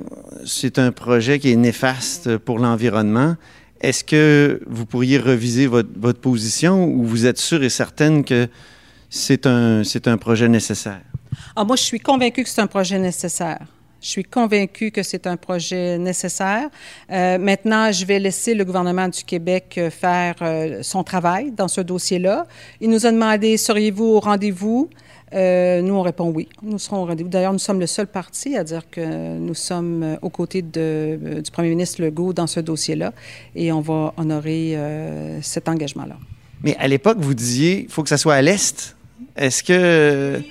[0.45, 3.35] c'est un projet qui est néfaste pour l'environnement,
[3.81, 8.47] est-ce que vous pourriez reviser votre, votre position ou vous êtes sûr et certaine que
[9.09, 11.01] c'est un, c'est un projet nécessaire?
[11.55, 13.65] Ah, moi, je suis convaincue que c'est un projet nécessaire.
[14.01, 16.69] Je suis convaincue que c'est un projet nécessaire.
[17.11, 21.67] Euh, maintenant, je vais laisser le gouvernement du Québec euh, faire euh, son travail dans
[21.67, 22.47] ce dossier-là.
[22.79, 24.89] Il nous a demandé, seriez-vous au rendez-vous?
[25.31, 26.49] Nous, on répond oui.
[26.63, 27.29] Nous serons au rendez-vous.
[27.29, 31.69] D'ailleurs, nous sommes le seul parti à dire que nous sommes aux côtés du premier
[31.69, 33.13] ministre Legault dans ce dossier-là
[33.53, 34.75] et on va honorer
[35.43, 36.17] cet engagement-là.
[36.63, 38.95] Mais à l'époque, vous disiez il faut que ça soit à l'Est.
[39.35, 40.41] Est-ce que.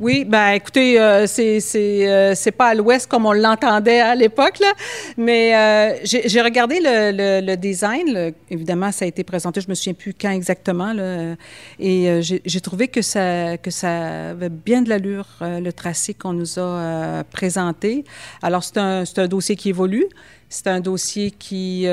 [0.00, 4.72] Oui, ben écoutez, euh, c'est euh, pas à l'ouest comme on l'entendait à l'époque là,
[5.16, 8.12] mais euh, j'ai regardé le, le, le design.
[8.12, 9.60] le- évidemment, ça a été présenté.
[9.60, 11.34] Je me souviens plus quand exactement là,
[11.78, 16.12] et euh, j'ai trouvé que ça que ça avait bien de l'allure euh, le tracé
[16.14, 18.04] qu'on nous a euh, présenté.
[18.42, 20.06] Alors c'est un un dossier qui évolue.
[20.48, 21.86] C'est un dossier qui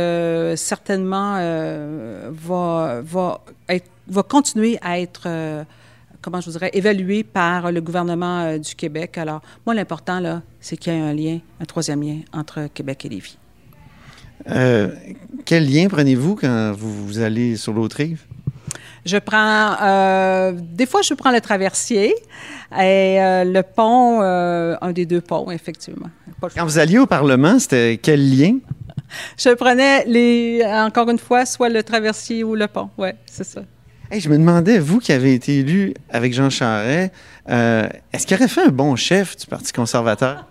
[0.56, 1.34] certainement
[2.30, 5.28] va va être va continuer à être
[6.22, 9.18] comment je vous dirais, évalué par le gouvernement euh, du Québec.
[9.18, 13.06] Alors, moi, l'important, là, c'est qu'il y ait un lien, un troisième lien entre Québec
[13.06, 13.38] et Lévis.
[14.50, 14.90] euh,
[15.46, 18.22] quel lien prenez-vous quand vous, vous allez sur l'autre rive?
[19.04, 22.14] Je prends, euh, des fois, je prends le traversier
[22.72, 26.10] et euh, le pont, un des deux ponts, effectivement.
[26.56, 28.58] Quand vous alliez au Parlement, c'était quel lien?
[29.38, 32.90] Je prenais, les, encore une fois, soit le traversier ou le pont.
[32.98, 33.62] Oui, c'est ça.
[34.13, 37.13] Hey, je me demandais, vous qui avez été élu avec Jean Charest,
[37.47, 40.47] euh, est-ce qu'il aurait fait un bon chef du Parti conservateur?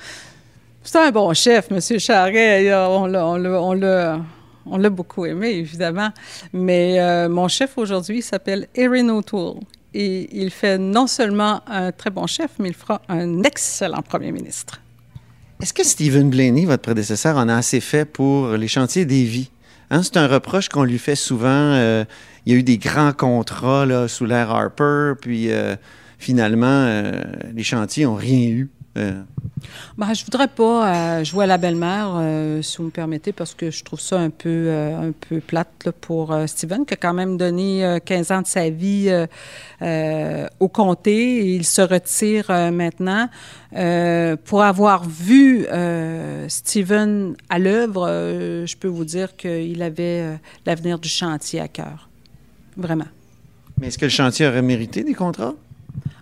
[0.82, 1.80] C'est un bon chef, M.
[2.10, 4.20] On l'a, on l'a,
[4.64, 6.08] on l'a beaucoup aimé, évidemment.
[6.54, 9.60] Mais euh, mon chef aujourd'hui s'appelle Erin O'Toole.
[9.92, 14.32] Et il fait non seulement un très bon chef, mais il fera un excellent premier
[14.32, 14.80] ministre.
[15.60, 19.50] Est-ce que Stephen Blaney, votre prédécesseur, en a assez fait pour les chantiers des vies?
[19.90, 21.48] Hein, c'est un reproche qu'on lui fait souvent.
[21.48, 22.04] euh,
[22.48, 25.76] il y a eu des grands contrats sous l'ère Harper, puis euh,
[26.18, 27.22] finalement, euh,
[27.54, 28.70] les chantiers n'ont rien eu.
[28.96, 29.20] Euh,
[29.98, 32.18] Ben, je voudrais pas euh, jouer à la belle-mère,
[32.62, 36.34] si vous me permettez, parce que je trouve ça un peu, un peu plate pour
[36.46, 39.14] Steven, qui a quand même donné euh, 15 ans de sa vie
[40.58, 41.36] au comté.
[41.36, 43.28] Et il se retire maintenant.
[44.46, 45.66] Pour avoir vu
[46.48, 48.06] Steven à l'œuvre,
[48.64, 52.08] je peux vous dire qu'il avait l'avenir du chantier à cœur.
[52.78, 53.06] Vraiment.
[53.78, 55.54] mais est-ce que le chantier aurait mérité des contrats?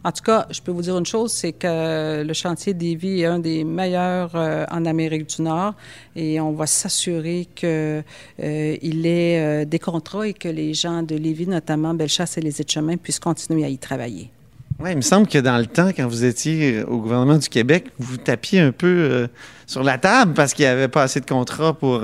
[0.07, 3.27] En tout cas, je peux vous dire une chose, c'est que le chantier d'Évis est
[3.27, 5.75] un des meilleurs euh, en Amérique du Nord
[6.15, 8.03] et on va s'assurer qu'il euh,
[8.39, 8.85] ait
[9.41, 13.19] euh, des contrats et que les gens de Lévis, notamment Bellechasse et les Échemins, puissent
[13.19, 14.31] continuer à y travailler.
[14.79, 17.87] Oui, il me semble que dans le temps, quand vous étiez au gouvernement du Québec,
[17.99, 19.27] vous tapiez un peu
[19.67, 22.03] sur la table parce qu'il n'y avait pas assez de contrats pour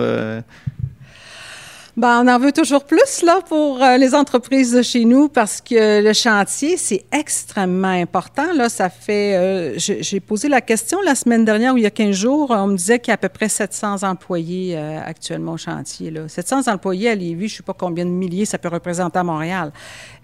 [1.95, 5.61] Ben, on en veut toujours plus là pour euh, les entreprises de chez nous parce
[5.61, 8.71] que le chantier c'est extrêmement important là.
[8.71, 12.17] Ça fait, euh, j'ai posé la question la semaine dernière ou il y a 15
[12.17, 15.57] jours, on me disait qu'il y a à peu près 700 employés euh, actuellement au
[15.59, 16.29] chantier là.
[16.29, 19.71] 700 employés à Lévis, je sais pas combien de milliers ça peut représenter à Montréal.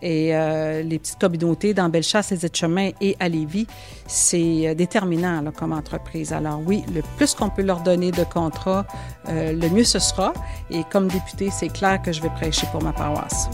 [0.00, 0.32] Et
[0.84, 3.66] les petites communautés dans Bellechasse, les Aides-Chemins et à Lévis,
[4.08, 6.32] c'est euh, déterminant là, comme entreprise.
[6.32, 8.84] Alors oui, le plus qu'on peut leur donner de contrats,
[9.28, 10.32] euh, le mieux ce sera.
[10.70, 13.48] Et comme député, c'est clair que je vais prêcher pour ma paroisse.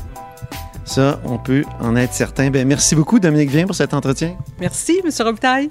[0.84, 2.50] Ça, on peut en être certain.
[2.50, 4.36] Ben, merci beaucoup, Dominique Vien, pour cet entretien.
[4.60, 5.10] Merci, M.
[5.20, 5.70] Robitaille.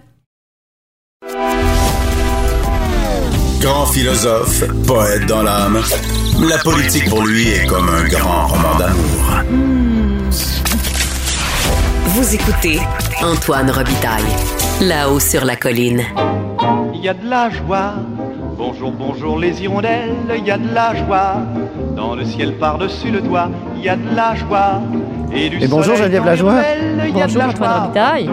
[3.61, 5.79] Grand philosophe, poète dans l'âme,
[6.49, 9.23] la politique pour lui est comme un grand roman d'amour.
[12.07, 12.79] Vous écoutez
[13.21, 14.21] Antoine Robitaille,
[14.81, 16.01] là-haut sur la colline.
[16.93, 17.93] Il y a de la joie.
[18.57, 21.37] Bonjour, bonjour les hirondelles, il y a de la joie.
[21.95, 24.81] Dans le ciel par-dessus le toit, il y a de la joie.
[25.33, 26.51] Et, du Et bonjour, Geneviève Lajoie.
[26.53, 27.79] ruelles, il y a de Bonjour, Antoine joie.
[27.79, 28.29] Robitaille.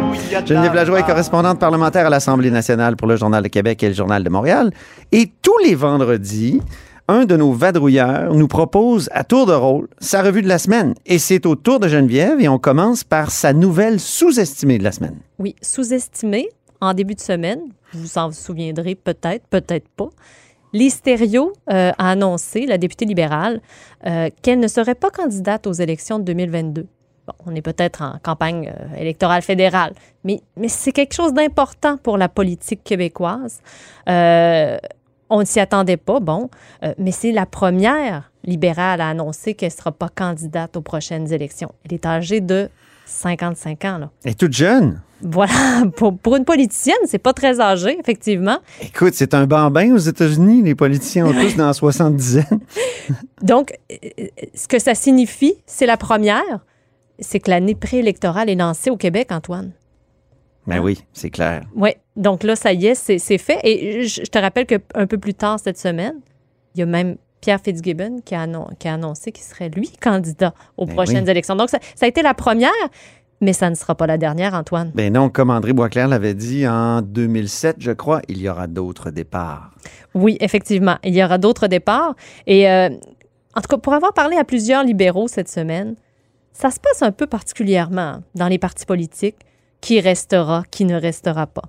[0.46, 3.88] Geneviève la Lajoie est correspondante parlementaire à l'Assemblée nationale pour le Journal de Québec et
[3.88, 4.70] le Journal de Montréal.
[5.10, 6.60] Et tous les vendredis,
[7.10, 10.94] un de nos vadrouilleurs nous propose à tour de rôle sa revue de la semaine.
[11.06, 14.92] Et c'est au tour de Geneviève et on commence par sa nouvelle sous-estimée de la
[14.92, 15.16] semaine.
[15.40, 16.48] Oui, sous-estimé
[16.80, 17.60] en début de semaine,
[17.92, 20.08] vous vous en souviendrez peut-être, peut-être pas.
[20.72, 23.60] L'Hystério euh, a annoncé, la députée libérale,
[24.06, 26.86] euh, qu'elle ne serait pas candidate aux élections de 2022.
[27.26, 31.96] Bon, on est peut-être en campagne euh, électorale fédérale, mais, mais c'est quelque chose d'important
[31.96, 33.60] pour la politique québécoise.
[35.30, 36.50] On ne s'y attendait pas, bon,
[36.82, 41.32] euh, mais c'est la première libérale à annoncer qu'elle ne sera pas candidate aux prochaines
[41.32, 41.72] élections.
[41.84, 42.68] Elle est âgée de
[43.06, 44.10] 55 ans, là.
[44.24, 45.00] Elle est toute jeune.
[45.22, 48.58] Voilà, pour, pour une politicienne, c'est pas très âgé, effectivement.
[48.80, 50.62] Écoute, c'est un bambin aux États-Unis.
[50.62, 52.60] Les politiciens ont tous dans la 70 ans.
[53.42, 53.96] Donc, euh,
[54.54, 56.64] ce que ça signifie, c'est la première,
[57.18, 59.72] c'est que l'année préélectorale est lancée au Québec, Antoine.
[60.70, 61.62] Ben oui, c'est clair.
[61.74, 63.58] Oui, donc là, ça y est, c'est fait.
[63.64, 66.14] Et je, je te rappelle qu'un peu plus tard cette semaine,
[66.74, 69.90] il y a même Pierre Fitzgibbon qui a, annon- qui a annoncé qu'il serait, lui,
[70.00, 71.30] candidat aux Ben prochaines oui.
[71.30, 71.56] élections.
[71.56, 72.70] Donc, ça, ça a été la première,
[73.40, 74.92] mais ça ne sera pas la dernière, Antoine.
[74.94, 79.10] Ben non, comme André Boisclair l'avait dit en 2007, je crois, il y aura d'autres
[79.10, 79.70] départs.
[80.14, 80.96] Oui, effectivement.
[81.02, 82.14] Il y aura d'autres départs.
[82.46, 82.90] Et euh,
[83.56, 85.94] en tout cas, pour avoir parlé à plusieurs libéraux cette semaine,
[86.52, 89.36] ça se passe un peu particulièrement dans les partis politiques.
[89.80, 91.62] Qui restera, qui ne restera pas.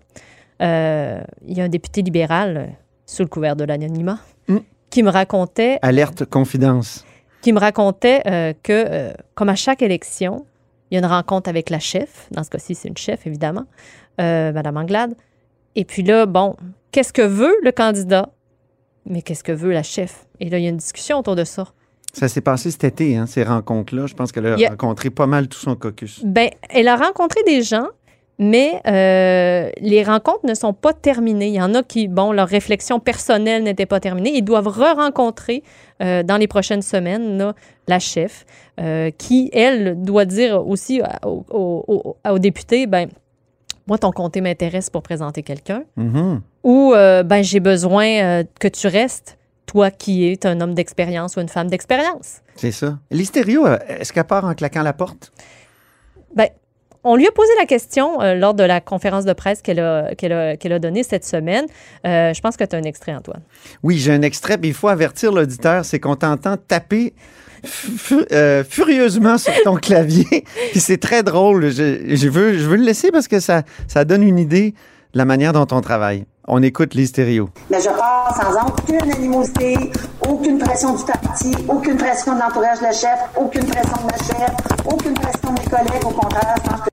[0.61, 2.65] Euh, il y a un député libéral, euh,
[3.05, 4.57] sous le couvert de l'anonymat, Mm.
[4.89, 7.05] qui me racontait, Alerte confidence.
[7.41, 10.45] qui me racontait euh, que, euh, comme à chaque élection,
[10.89, 12.27] il y a une rencontre avec la chef.
[12.31, 13.65] Dans ce cas-ci, c'est une chef, évidemment,
[14.19, 15.15] Madame Anglade.
[15.75, 16.55] Et puis là, bon,
[16.91, 18.29] qu'est-ce que veut le candidat?
[19.07, 20.25] Mais qu'est-ce que veut la chef?
[20.39, 21.65] Et là, il y a une discussion autour de ça.
[22.13, 24.05] Ça s'est passé cet été, hein, ces rencontres-là.
[24.05, 26.19] Je pense qu'elle a- rencontré pas mal tout son caucus.
[26.25, 27.87] Ben, elle a rencontré des gens,
[28.43, 31.47] mais euh, les rencontres ne sont pas terminées.
[31.49, 34.31] Il y en a qui, bon, leur réflexion personnelle n'était pas terminée.
[34.35, 35.61] Ils doivent re-rencontrer
[36.01, 37.53] euh, dans les prochaines semaines là,
[37.87, 38.45] la chef,
[38.79, 43.09] euh, qui, elle, doit dire aussi au- au- au- aux députés, ben,
[43.85, 45.83] moi, ton comté m'intéresse pour présenter quelqu'un.
[45.95, 46.41] Mhm.
[46.63, 51.49] ou ben, j'ai besoin que tu restes, toi qui es un homme d'expérience ou une
[51.49, 52.41] femme d'expérience.
[52.55, 52.97] C'est ça.
[53.11, 55.31] L'hystério, est-ce qu'elle part en claquant la porte?
[56.35, 56.47] Ben,
[57.03, 60.13] on lui a posé la question euh, lors de la conférence de presse qu'elle a,
[60.15, 61.65] qu'elle a, qu'elle a donnée cette semaine.
[62.05, 63.41] Euh, je pense que tu as un extrait, Antoine.
[63.83, 67.13] Oui, j'ai un extrait, mais il faut avertir l'auditeur, c'est qu'on t'entend taper
[68.31, 70.45] euh, furieusement sur ton clavier.
[70.71, 71.71] Puis c'est très drôle.
[71.71, 74.73] Je, je veux, je veux le laisser parce que ça, ça donne une idée
[75.13, 76.25] de la manière dont on travaille.
[76.47, 77.49] On écoute l'hystério.
[77.69, 79.75] Mais je pars sans aucune animosité,
[80.31, 84.17] aucune pression du parti, aucune pression de l'entourage de la chef, aucune pression de ma
[84.17, 84.51] chef,
[84.85, 86.05] aucune pression de mes collègues.
[86.05, 86.89] Au contraire, je pense que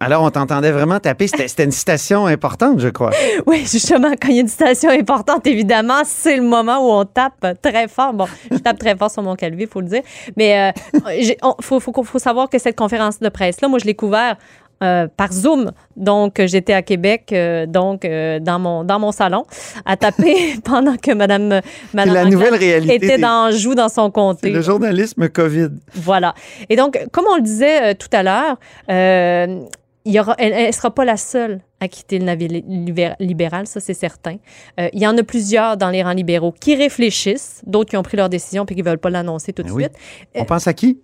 [0.00, 1.28] Alors, on t'entendait vraiment taper.
[1.28, 3.12] C'était une citation importante, je crois.
[3.46, 7.04] Oui, justement, quand il y a une citation importante, évidemment, c'est le moment où on
[7.04, 8.12] tape très fort.
[8.12, 10.02] Bon, je tape très fort sur mon clavier, il faut le dire.
[10.36, 10.72] Mais
[11.16, 14.36] il faut, faut, faut savoir que cette conférence de presse-là, moi, je l'ai couvert
[14.84, 15.72] euh, par Zoom.
[15.96, 19.44] Donc, euh, j'étais à Québec, euh, donc euh, dans, mon, dans mon salon,
[19.84, 21.60] à taper pendant que Madame,
[21.94, 24.50] Madame la nouvelle réalité était des- dans joue dans son comté.
[24.50, 25.70] le journalisme COVID.
[25.94, 26.34] Voilà.
[26.68, 28.56] Et donc, comme on le disait tout à l'heure,
[30.06, 33.16] il y aura, elle ne sera pas la seule à quitter le navire li- libér-
[33.20, 34.36] libéral, ça c'est certain.
[34.78, 38.02] Euh, il y en a plusieurs dans les rangs libéraux qui réfléchissent, d'autres qui ont
[38.02, 39.84] pris leur décision puis qui ne veulent pas l'annoncer tout de oui.
[39.84, 39.94] suite.
[40.34, 41.00] On Euh, pense à qui?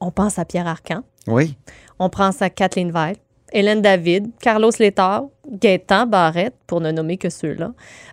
[0.00, 1.56] On pense à Pierre Arcan, Oui.
[2.04, 3.14] On pense à Kathleen Veil,
[3.52, 7.72] Hélène David, Carlos Létard, Gaétan Barrette, pour ne nommer que ceux-là.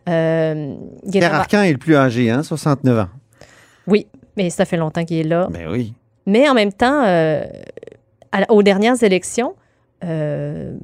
[0.10, 0.76] Euh,
[1.12, 3.10] Pierre Arcan est le plus âgé, hein, 69 ans.
[3.88, 5.48] Oui, mais ça fait longtemps qu'il est là.
[5.52, 5.94] Ben oui.
[6.26, 7.44] Mais en même temps, euh,
[8.32, 9.56] à- aux dernières élections,
[10.04, 10.76] euh,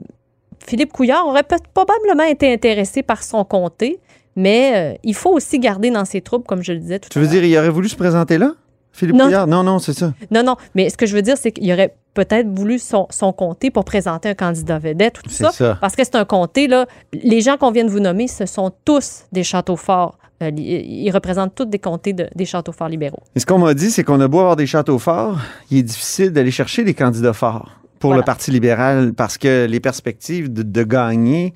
[0.65, 1.43] Philippe Couillard aurait
[1.74, 4.00] probablement été intéressé par son comté,
[4.36, 7.20] mais euh, il faut aussi garder dans ses troupes, comme je le disais tout Tu
[7.20, 8.54] à veux dire, il aurait voulu se présenter là?
[8.97, 9.25] Philippe Non.
[9.25, 9.47] Couillard?
[9.47, 10.12] Non, non, c'est ça.
[10.31, 13.31] Non, non, mais ce que je veux dire, c'est qu'il aurait peut-être voulu son, son
[13.31, 15.51] comté pour présenter un candidat vedette ou tout C'est ça.
[15.51, 15.77] ça.
[15.79, 16.88] Parce que c'est un comté, là.
[17.13, 20.17] Les gens qu'on vient de vous nommer, ce sont tous des châteaux forts.
[20.41, 23.21] Euh, li- ils représentent tous des comtés de- des châteaux forts libéraux.
[23.36, 25.38] Et ce qu'on m'a dit, c'est qu'on a beau avoir des châteaux forts,
[25.71, 28.21] il est difficile d'aller chercher des candidats forts pour Voilà.
[28.21, 31.53] le Parti libéral parce que les perspectives de, de gagner,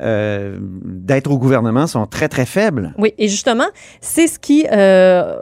[0.00, 2.92] euh, d'être au gouvernement sont très, très faibles.
[2.98, 3.66] Oui, et justement,
[4.00, 5.36] c'est ce qui euh,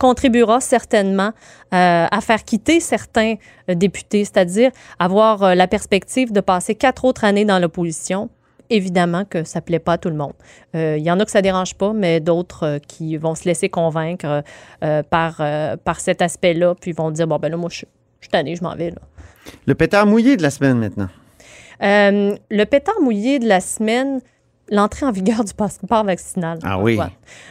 [0.00, 1.32] contribuera certainement
[1.74, 3.34] euh, à faire quitter certains
[3.68, 8.30] euh, députés, c'est-à-dire avoir euh, la perspective de passer quatre autres années dans l'opposition.
[8.70, 10.32] Évidemment que ça ne plaît pas à tout le monde.
[10.74, 13.44] Euh, Il y en a que ça dérange pas, mais d'autres euh, qui vont se
[13.44, 14.42] laisser convaincre
[14.82, 15.42] euh, par,
[15.84, 18.74] par cet aspect-là, puis vont dire, bon, ben là, moi, je suis tannée, je m'en
[18.74, 18.90] vais.
[18.90, 19.02] Là.
[19.66, 21.08] Le pétard mouillé de la semaine maintenant.
[21.80, 24.20] Le pétard mouillé de la semaine,
[24.70, 26.58] l'entrée en vigueur du passeport vaccinal.
[26.62, 26.96] Ah oui.
[26.96, 27.06] Ouais.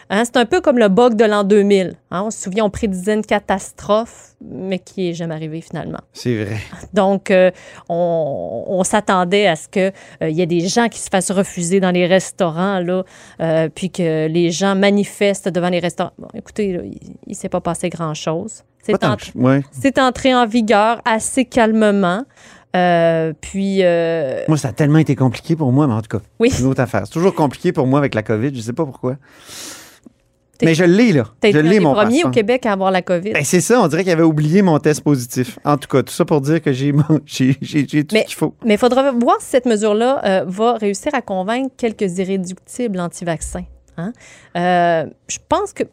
[0.09, 1.95] Hein, c'est un peu comme le bug de l'an 2000.
[2.11, 2.23] hein.
[2.23, 5.99] on se souvient, on prédisait une catastrophe, mais qui est jamais arrivée finalement.
[6.13, 6.57] C'est vrai.
[6.93, 7.51] Donc, euh,
[7.89, 11.91] on, on s'attendait à ce qu'il y ait des gens qui se fassent refuser dans
[11.91, 13.03] les restaurants, là,
[13.41, 16.13] euh, puis que les gens manifestent devant les restaurants.
[16.17, 18.63] Bon, écoutez, là, il ne s'est pas passé grand-chose.
[19.35, 19.61] Ouais.
[19.71, 22.23] c'est entré en vigueur assez calmement.
[22.75, 26.23] Euh, puis, euh, Moi, ça a tellement été compliqué pour moi, mais en tout cas,
[26.39, 26.51] Oui.
[26.51, 27.01] c'est une autre affaire.
[27.05, 29.15] C'est toujours compliqué pour moi avec la COVID, je sais pas pourquoi.
[30.61, 31.23] Mais je l'ai, là.
[31.39, 32.25] t'as été l'ai, mon passeport.
[32.25, 33.31] au Québec à avoir la COVID.
[33.31, 35.57] Ben, c'est ça, on dirait qu'il avait oublié mon test positif.
[35.63, 38.23] En tout cas, tout ça pour dire que j'ai mon- j'ai j'ai- j'ai tout Mais-
[38.23, 38.53] ce qu'il faut.
[38.65, 43.63] Mais il faudra voir si cette mesure-là euh, va réussir à convaincre quelques irréductibles anti-vaccins.
[43.97, 44.11] hein.
[44.57, 45.83] Euh, je pense que,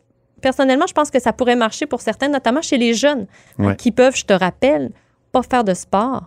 [0.42, 3.26] personnellement, je pense que ça pourrait marcher pour certains, notamment chez les jeunes,
[3.60, 4.90] hein, qui peuvent, je te rappelle,
[5.30, 6.24] pas faire de sport,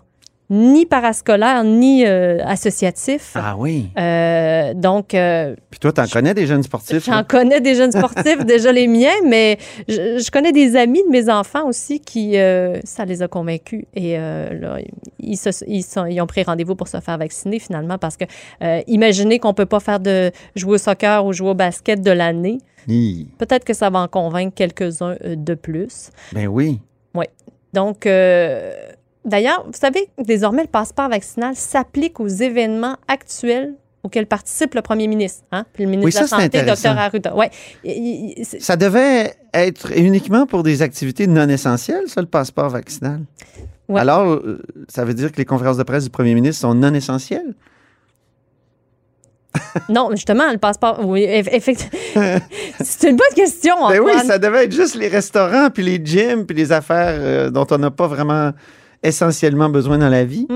[0.51, 3.33] ni parascolaire, ni euh, associatif.
[3.35, 3.89] Ah oui.
[3.99, 7.05] Euh, donc, euh, Puis toi, t'en connais des jeunes sportifs?
[7.05, 9.57] J'en connais des jeunes sportifs, déjà les miens, mais
[9.87, 13.85] je, je connais des amis de mes enfants aussi qui, euh, ça les a convaincus.
[13.93, 14.77] Et euh, là,
[15.19, 18.25] ils, se- ils sont- ils ont pris rendez-vous pour se faire vacciner finalement parce que
[18.63, 22.11] euh, imaginez qu'on peut pas faire de jouer au soccer ou jouer au basket de
[22.11, 22.57] l'année.
[23.37, 26.09] Peut-être que ça va en convaincre quelques-uns de plus.
[26.33, 26.79] Ben oui.
[27.71, 28.73] Donc, euh,
[29.29, 35.07] d'ailleurs, vous savez, désormais, le passeport vaccinal s'applique aux événements actuels auxquels participe le premier
[35.07, 35.43] ministre.
[35.51, 35.65] Hein?
[35.73, 36.89] Puis le ministre Oui, de la Santé.
[36.91, 36.97] Dr.
[36.97, 37.35] Arruda.
[37.35, 37.49] Ouais.
[37.83, 42.69] Il- il- c'est- Ça devait être uniquement pour des activités non essentielles, ça, le passeport
[42.69, 43.21] vaccinal?
[43.89, 43.99] Ouais.
[43.99, 46.93] Alors, euh, ça veut dire que les conférences de presse du premier ministre sont non
[46.93, 47.53] essentielles?
[49.89, 50.99] Non, justement, le passeport.
[51.05, 51.99] Oui, eff- effectivement.
[52.83, 56.45] C'est une bonne question, Ben oui, ça devait être juste les restaurants, puis les gyms,
[56.45, 58.51] puis les affaires euh, dont on n'a pas vraiment
[59.03, 60.47] essentiellement besoin dans la vie.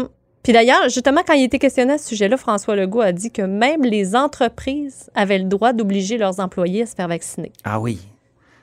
[0.43, 3.41] Puis d'ailleurs, justement, quand il était questionné à ce sujet-là, François Legault a dit que
[3.41, 7.51] même les entreprises avaient le droit d'obliger leurs employés à se faire vacciner.
[7.63, 7.99] Ah oui.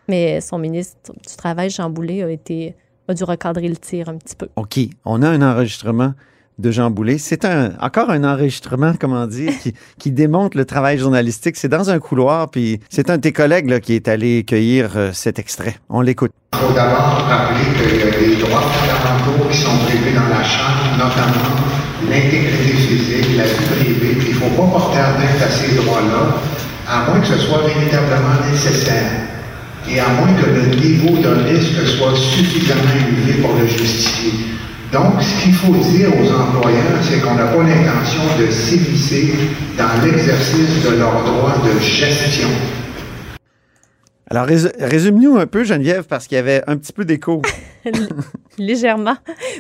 [0.07, 2.75] Mais son ministre du Travail, Jean Boulet, a, été,
[3.09, 4.49] a dû recadrer le tir un petit peu.
[4.57, 4.79] OK.
[5.05, 6.13] On a un enregistrement
[6.61, 7.19] de Jean Boulet.
[7.19, 11.57] C'est un, encore un enregistrement, comment dire, qui, qui démontre le travail journalistique.
[11.57, 14.91] C'est dans un couloir, puis c'est un de tes collègues là, qui est allé cueillir
[14.97, 15.77] euh, cet extrait.
[15.89, 16.33] On l'écoute.
[16.53, 20.43] Il faut d'abord rappeler qu'il y a des droits fondamentaux qui sont prévus dans la
[20.43, 21.57] Charte, notamment
[22.09, 24.19] l'intégrité physique, la vie privée.
[24.21, 26.41] Il ne faut pas porter atteinte à ces droits-là,
[26.89, 29.11] à moins que ce soit véritablement nécessaire
[29.89, 34.60] et à moins que le niveau de risque soit suffisamment élevé pour le justifier.
[34.93, 39.33] Donc, ce qu'il faut dire aux employeurs, c'est qu'on n'a pas l'intention de s'immiscer
[39.79, 42.49] dans l'exercice de leurs droits de gestion.
[44.29, 47.41] Alors, rés- résume-nous un peu, Geneviève, parce qu'il y avait un petit peu d'écho.
[48.59, 49.17] Légèrement.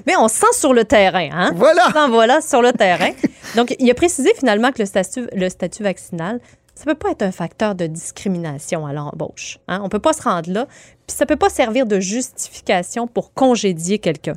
[0.06, 1.52] Mais on sent sur le terrain, hein?
[1.54, 1.82] Voilà!
[1.88, 3.10] On sent, voilà, sur le terrain.
[3.56, 6.40] Donc, il a précisé finalement que le statut, le statut vaccinal,
[6.74, 9.58] ça peut pas être un facteur de discrimination à l'embauche.
[9.68, 9.80] Hein?
[9.84, 10.66] On peut pas se rendre là.
[11.06, 14.34] Puis ça peut pas servir de justification pour congédier quelqu'un.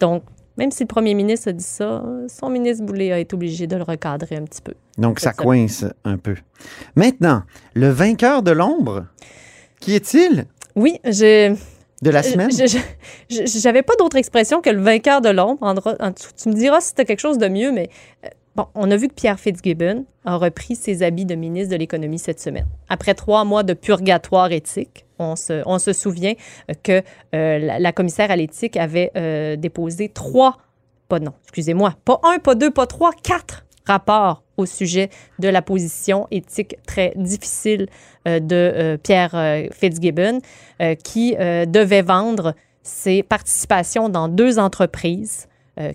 [0.00, 0.22] Donc,
[0.56, 3.76] même si le premier ministre a dit ça, son ministre Boulay a été obligé de
[3.76, 4.74] le recadrer un petit peu.
[4.98, 6.36] Donc, ça coince un peu.
[6.94, 7.42] Maintenant,
[7.74, 9.06] le vainqueur de l'ombre,
[9.80, 10.46] qui est-il?
[10.74, 11.54] Oui, j'ai...
[12.02, 12.50] de la semaine?
[13.28, 15.74] J'avais pas d'autre expression que le vainqueur de l'ombre.
[16.42, 17.90] Tu me diras si c'était quelque chose de mieux, mais
[18.24, 18.28] euh,
[18.74, 22.40] on a vu que Pierre Fitzgibbon a repris ses habits de ministre de l'Économie cette
[22.40, 22.66] semaine.
[22.88, 26.34] Après trois mois de purgatoire éthique, on se, souvient
[26.82, 27.02] que
[27.34, 30.58] euh, la, commissaire à l'éthique avait euh, déposé trois,
[31.08, 35.62] pas non, excusez-moi, pas un, pas deux, pas trois, quatre rapports au sujet de la
[35.62, 37.86] position éthique très difficile
[38.26, 39.36] euh, de Pierre
[39.72, 40.40] Fitzgibbon,
[41.04, 45.48] qui devait vendre ses participations dans deux entreprises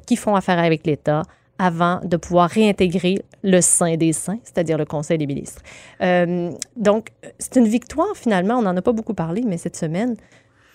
[0.06, 1.24] qui font affaire avec l'État
[1.64, 5.62] avant de pouvoir réintégrer le sein des saints, c'est-à-dire le Conseil des ministres.
[6.02, 10.16] Euh, donc, c'est une victoire finalement, on n'en a pas beaucoup parlé, mais cette semaine,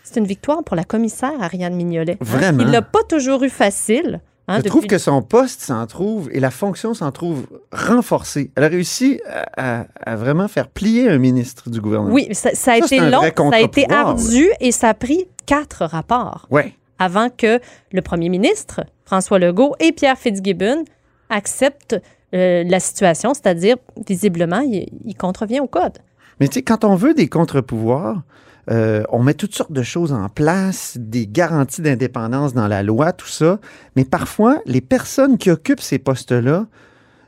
[0.04, 2.12] c'est une victoire pour la commissaire Ariane Mignolet.
[2.12, 2.16] hein.
[2.20, 2.62] Vraiment?
[2.62, 4.20] Il l'a pas toujours eu facile.
[4.46, 8.52] hein, Je depuis- trouve que son poste s'en trouve et la fonction s'en trouve renforcée.
[8.56, 9.20] Elle a réussi
[9.56, 12.14] à, à- à vraiment faire plier un ministre du gouvernement.
[12.14, 15.26] Oui, ça, ça a Ça, été long, ça a été ardu et ça a pris
[15.46, 16.74] quatre rapports Ouais.
[16.98, 17.60] Avant que
[17.92, 20.84] le premier ministre, François Legault, et Pierre Fitzgibbon
[21.28, 22.00] acceptent
[22.34, 23.76] euh, la situation, c'est-à-dire,
[24.06, 25.98] visiblement, il, contrevient au code.
[26.40, 28.22] Mais tu sais, quand on veut des contre-pouvoirs,
[28.70, 33.12] euh, on met toutes sortes de choses en place, des garanties d'indépendance dans la loi,
[33.12, 33.60] tout ça.
[33.94, 36.66] Mais parfois, les personnes qui occupent ces postes-là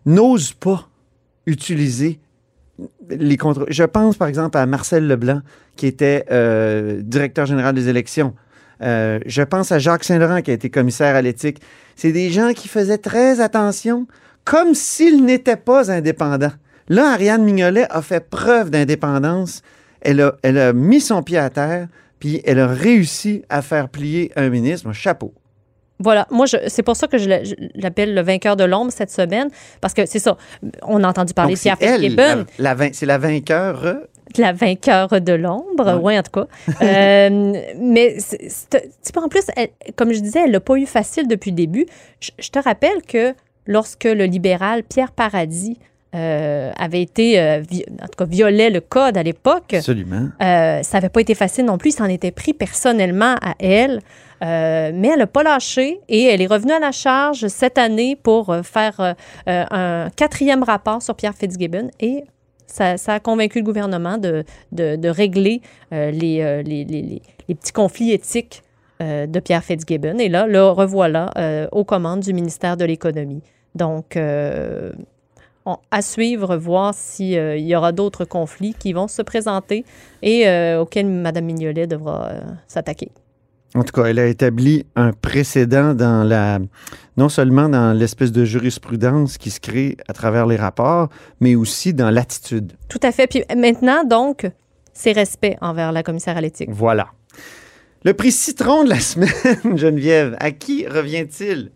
[0.05, 0.89] n'osent pas
[1.47, 2.21] utiliser
[3.09, 3.66] les contre.
[3.69, 5.41] Je pense par exemple à Marcel Leblanc,
[5.77, 8.35] qui était euh, directeur général des élections.
[8.83, 11.61] Euh, je pense à Jacques Saint-Laurent, qui a été commissaire à l'éthique.
[11.97, 14.07] C'est des gens qui faisaient très attention,
[14.45, 16.53] comme s'ils n'étaient pas indépendants.
[16.89, 19.62] Là, Ariane Mignolet a fait preuve d'indépendance.
[20.01, 21.89] Elle a, elle a mis son pied à terre,
[22.20, 24.93] puis elle a réussi à faire plier un ministre.
[24.93, 25.35] Chapeau.
[26.01, 29.11] Voilà, moi, c'est pour ça que je l'a- je l'appelle le vainqueur de l'ombre cette
[29.11, 29.49] semaine,
[29.81, 30.37] parce que c'est ça,
[30.83, 32.47] on a entendu parler de Pierre Fitzgibbon.
[32.61, 33.97] la- c'est la vainqueur.
[34.37, 36.01] La vainqueur de l'ombre, Ouais.
[36.03, 36.47] oui, en tout cas.
[36.83, 38.83] Euh, mais tu sais,
[39.16, 41.87] en plus, elle- comme je disais, elle l'a pas eu facile depuis le début.
[42.20, 43.35] Je, je te rappelle que
[43.66, 45.79] lorsque le libéral Pierre Paradis
[46.14, 47.61] euh, avait été, euh,
[48.03, 50.29] en tout cas, violait le code à l'époque, Absolument.
[50.43, 51.91] euh, ça n'avait pas été facile non plus.
[51.91, 54.01] Il s'en était pris personnellement à elle.
[54.41, 58.14] Euh, mais elle n'a pas lâché et elle est revenue à la charge cette année
[58.14, 59.14] pour faire euh,
[59.70, 62.22] un quatrième rapport sur Pierre Fitzgibbon et
[62.69, 65.61] ça, a convaincu le gouvernement de, régler
[65.93, 68.62] euh, les, euh, les, petits conflits éthiques
[69.01, 70.19] euh, de Pierre Fitzgibbon.
[70.19, 73.43] Et là, le revoilà aux commandes du ministère de l'Économie.
[73.75, 74.16] Donc,
[75.66, 79.85] on- à suivre, voir s'il y aura d'autres conflits qui vont se présenter
[80.23, 82.31] et auxquels Mme Mignolet devra
[82.66, 83.11] s'attaquer.
[83.79, 86.59] En tout cas, elle a établi un précédent dans la,
[87.16, 91.09] non seulement dans l'espèce de jurisprudence qui se crée à travers les rapports,
[91.41, 92.72] mais aussi dans l'attitude.
[92.89, 93.26] Tout à fait.
[93.29, 94.51] Puis maintenant, donc,
[94.93, 96.70] c'est respect envers la commissaire à l'éthique.
[96.72, 97.09] Voilà.
[98.05, 101.70] Le prix citron de la semaine, Geneviève, à qui revient-il?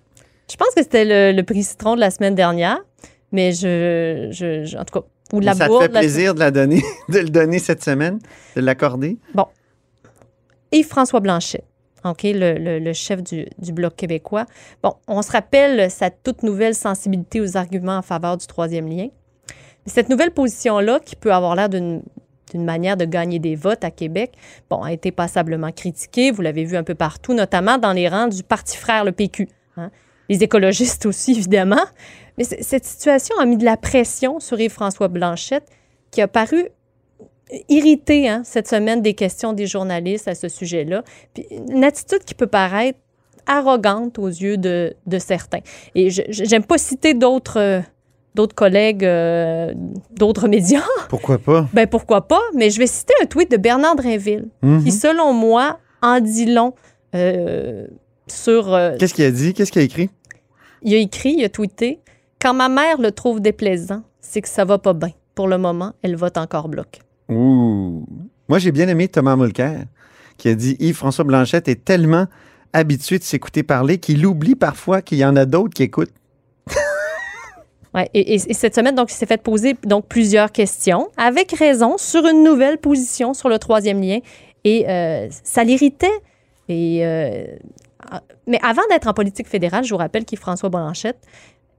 [0.51, 2.79] Je pense que c'était le, le prix citron de la semaine dernière,
[3.31, 6.35] mais je, je- je- en tout cas, ou de la Ça te fait la- plaisir
[6.35, 8.19] de, la donner, de le donner cette semaine,
[8.57, 9.19] de l'accorder?
[9.35, 9.47] Bon.
[10.73, 11.65] Yves-François Blanchet,
[12.05, 14.47] Le, chef du, Bloc québécois.
[14.83, 19.09] Bon, on se rappelle sa toute nouvelle sensibilité aux arguments en faveur du troisième lien.
[19.85, 22.03] Mais cette nouvelle position-là, qui peut avoir l'air d'une
[22.55, 24.33] manière de gagner des votes à Québec,
[24.71, 26.31] bon, a été passablement critiquée.
[26.31, 29.49] Vous l'avez vu un peu partout, notamment dans les rangs du parti frère, le PQ.
[29.77, 29.91] hein.
[30.29, 31.85] Les écologistes aussi, évidemment.
[32.39, 35.69] Mais cette situation a mis de la pression sur Yves-François Blanchette,
[36.11, 36.69] qui a paru
[37.69, 41.03] irrité hein, cette semaine des questions des journalistes à ce sujet-là.
[41.35, 42.99] Puis une attitude qui peut paraître
[43.47, 45.59] arrogante aux yeux de, de certains.
[45.95, 47.81] Et je j'aime pas citer d'autres euh,
[48.35, 49.73] d'autres collègues euh,
[50.13, 50.85] d'autres médias.
[51.09, 51.69] Pourquoi pas?
[51.73, 54.85] Ben pourquoi pas, mais je vais citer un tweet de Bernard Drinville Mhm.
[54.85, 56.73] qui, selon moi, en dit long
[57.15, 57.87] euh,
[58.29, 58.73] sur...
[58.73, 59.53] euh, Qu'est-ce qu'il a dit?
[59.55, 60.09] Qu'est-ce qu'il a écrit?
[60.85, 62.01] il a écrit, il a tweeté
[62.41, 65.11] «Quand ma mère le trouve déplaisant, c'est que ça va pas bien.
[65.35, 67.01] Pour le moment, elle vote encore bloc.»
[67.37, 68.07] Ouh.
[68.49, 69.85] Moi, j'ai bien aimé Thomas Mulcair,
[70.37, 72.27] qui a dit Yves-François Blanchette est tellement
[72.73, 76.13] habitué de s'écouter parler qu'il oublie parfois qu'il y en a d'autres qui écoutent.
[77.95, 81.53] Ouais, et, et- et cette semaine, donc, il s'est fait poser donc, plusieurs questions, avec
[81.53, 84.21] raison, sur une nouvelle position sur le troisième lien.
[84.65, 86.09] Et euh, ça l'irritait.
[86.71, 87.45] Et, euh,
[88.11, 91.19] ah, mais avant d'être en politique fédérale, je vous rappelle qu'Yves-François Blanchette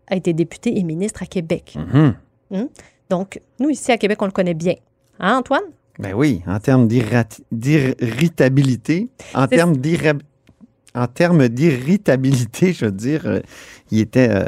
[0.08, 1.76] a été député et ministre à Québec.
[1.78, 2.14] Mhm.
[2.52, 2.68] Hum?
[3.10, 4.76] Donc, nous, ici à Québec, on le connaît bien.
[5.24, 5.64] Hein, Antoine?
[6.00, 6.88] Ben oui, en termes
[7.52, 10.14] d'irritabilité, en termes d'irra-
[10.96, 13.40] en termes d'irritabilité, je veux dire, euh,
[13.90, 14.46] il était, euh,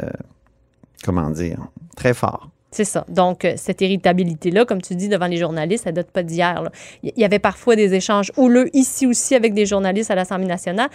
[1.04, 1.58] comment dire,
[1.96, 2.50] très fort.
[2.70, 3.06] C'est ça.
[3.08, 6.68] Donc, euh, cette irritabilité-là, comme tu dis, devant les journalistes, ça date pas d'hier.
[7.02, 10.90] Il y avait parfois des échanges houleux ici aussi avec des journalistes à l'Assemblée nationale.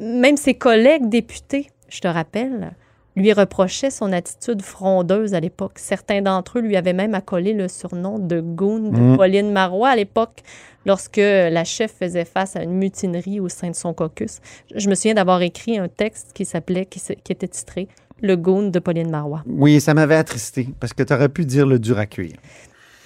[0.00, 2.72] Même ses collègues députés, je te rappelle,
[3.16, 5.78] lui reprochaient son attitude frondeuse à l'époque.
[5.78, 9.16] Certains d'entre eux lui avaient même accolé le surnom de goon de Mm.
[9.16, 10.42] Pauline Marois à l'époque,
[10.84, 14.38] lorsque la chef faisait face à une mutinerie au sein de son caucus.
[14.74, 17.00] Je me souviens d'avoir écrit un texte qui s'appelait, qui,
[17.30, 17.88] était titré
[18.22, 19.42] le goon de Pauline Marois.
[19.46, 22.36] Oui, ça m'avait attristé parce que tu aurais pu dire le dur à cuire.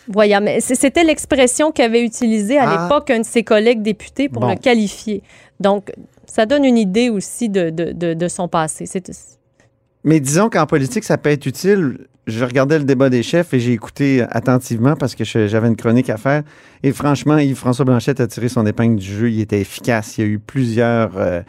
[0.08, 2.82] Voyons, mais c'était l'expression qu'avait utilisée à Ah.
[2.82, 4.48] l'époque un de ses collègues députés pour Bon.
[4.50, 5.22] le qualifier.
[5.60, 5.92] Donc,
[6.26, 8.86] ça donne une idée aussi de, de, de, de son passé.
[8.86, 9.38] C'est-
[10.04, 12.06] Mais disons qu'en politique, ça peut être utile.
[12.26, 16.10] Je regardais le débat des chefs et j'ai écouté attentivement parce que j'avais une chronique
[16.10, 16.42] à faire.
[16.82, 19.30] Et franchement, Yves-François Blanchette a tiré son épingle du jeu.
[19.30, 20.16] Il était efficace.
[20.16, 21.40] Il y a eu plusieurs euh,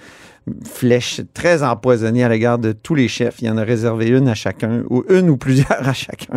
[0.65, 3.41] flèches très empoisonnées à l'égard de tous les chefs.
[3.41, 6.35] Il y en a réservé une à chacun, ou une ou plusieurs à chacun.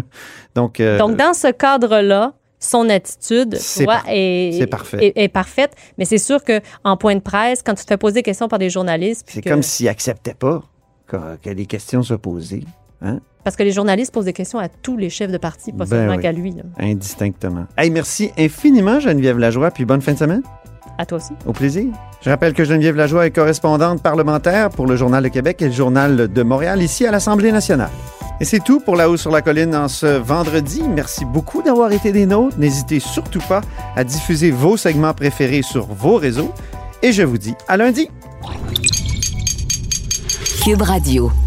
[0.55, 4.99] Donc, euh, Donc, dans ce cadre-là, son attitude vois, par- est, c'est parfait.
[5.17, 5.73] est- est parfaite.
[5.99, 8.59] Mais c'est sûr qu'en point de presse, quand tu te fais poser des questions par
[8.59, 10.62] des journalistes, c'est comme s'il n'acceptait pas
[11.07, 12.64] que, que les questions soient posées.
[13.02, 13.18] Hein?
[13.42, 15.86] parce que les journalistes posent des questions à tous les chefs de parti, pas Ben
[15.90, 16.22] seulement oui.
[16.22, 16.52] qu'à lui.
[16.52, 16.62] là.
[16.78, 17.66] Indistinctement.
[17.76, 20.42] Hey, merci infiniment, Geneviève Lajoie, puis bonne fin de semaine.
[20.96, 21.32] À toi aussi.
[21.44, 21.84] Au plaisir.
[22.22, 25.72] Je rappelle que Geneviève Lajoie est correspondante parlementaire pour le Journal de Québec et le
[25.72, 27.90] Journal de Montréal, ici à l'Assemblée nationale.
[28.40, 30.82] Et c'est tout pour La Haut sur la Colline en ce vendredi.
[30.88, 32.59] Merci beaucoup d'avoir été des nôtres.
[32.59, 33.61] N'hésitez surtout pas
[33.94, 36.50] à diffuser vos segments préférés sur vos réseaux.
[37.02, 38.09] Et je vous dis à lundi.
[40.65, 41.43] Cube Radio.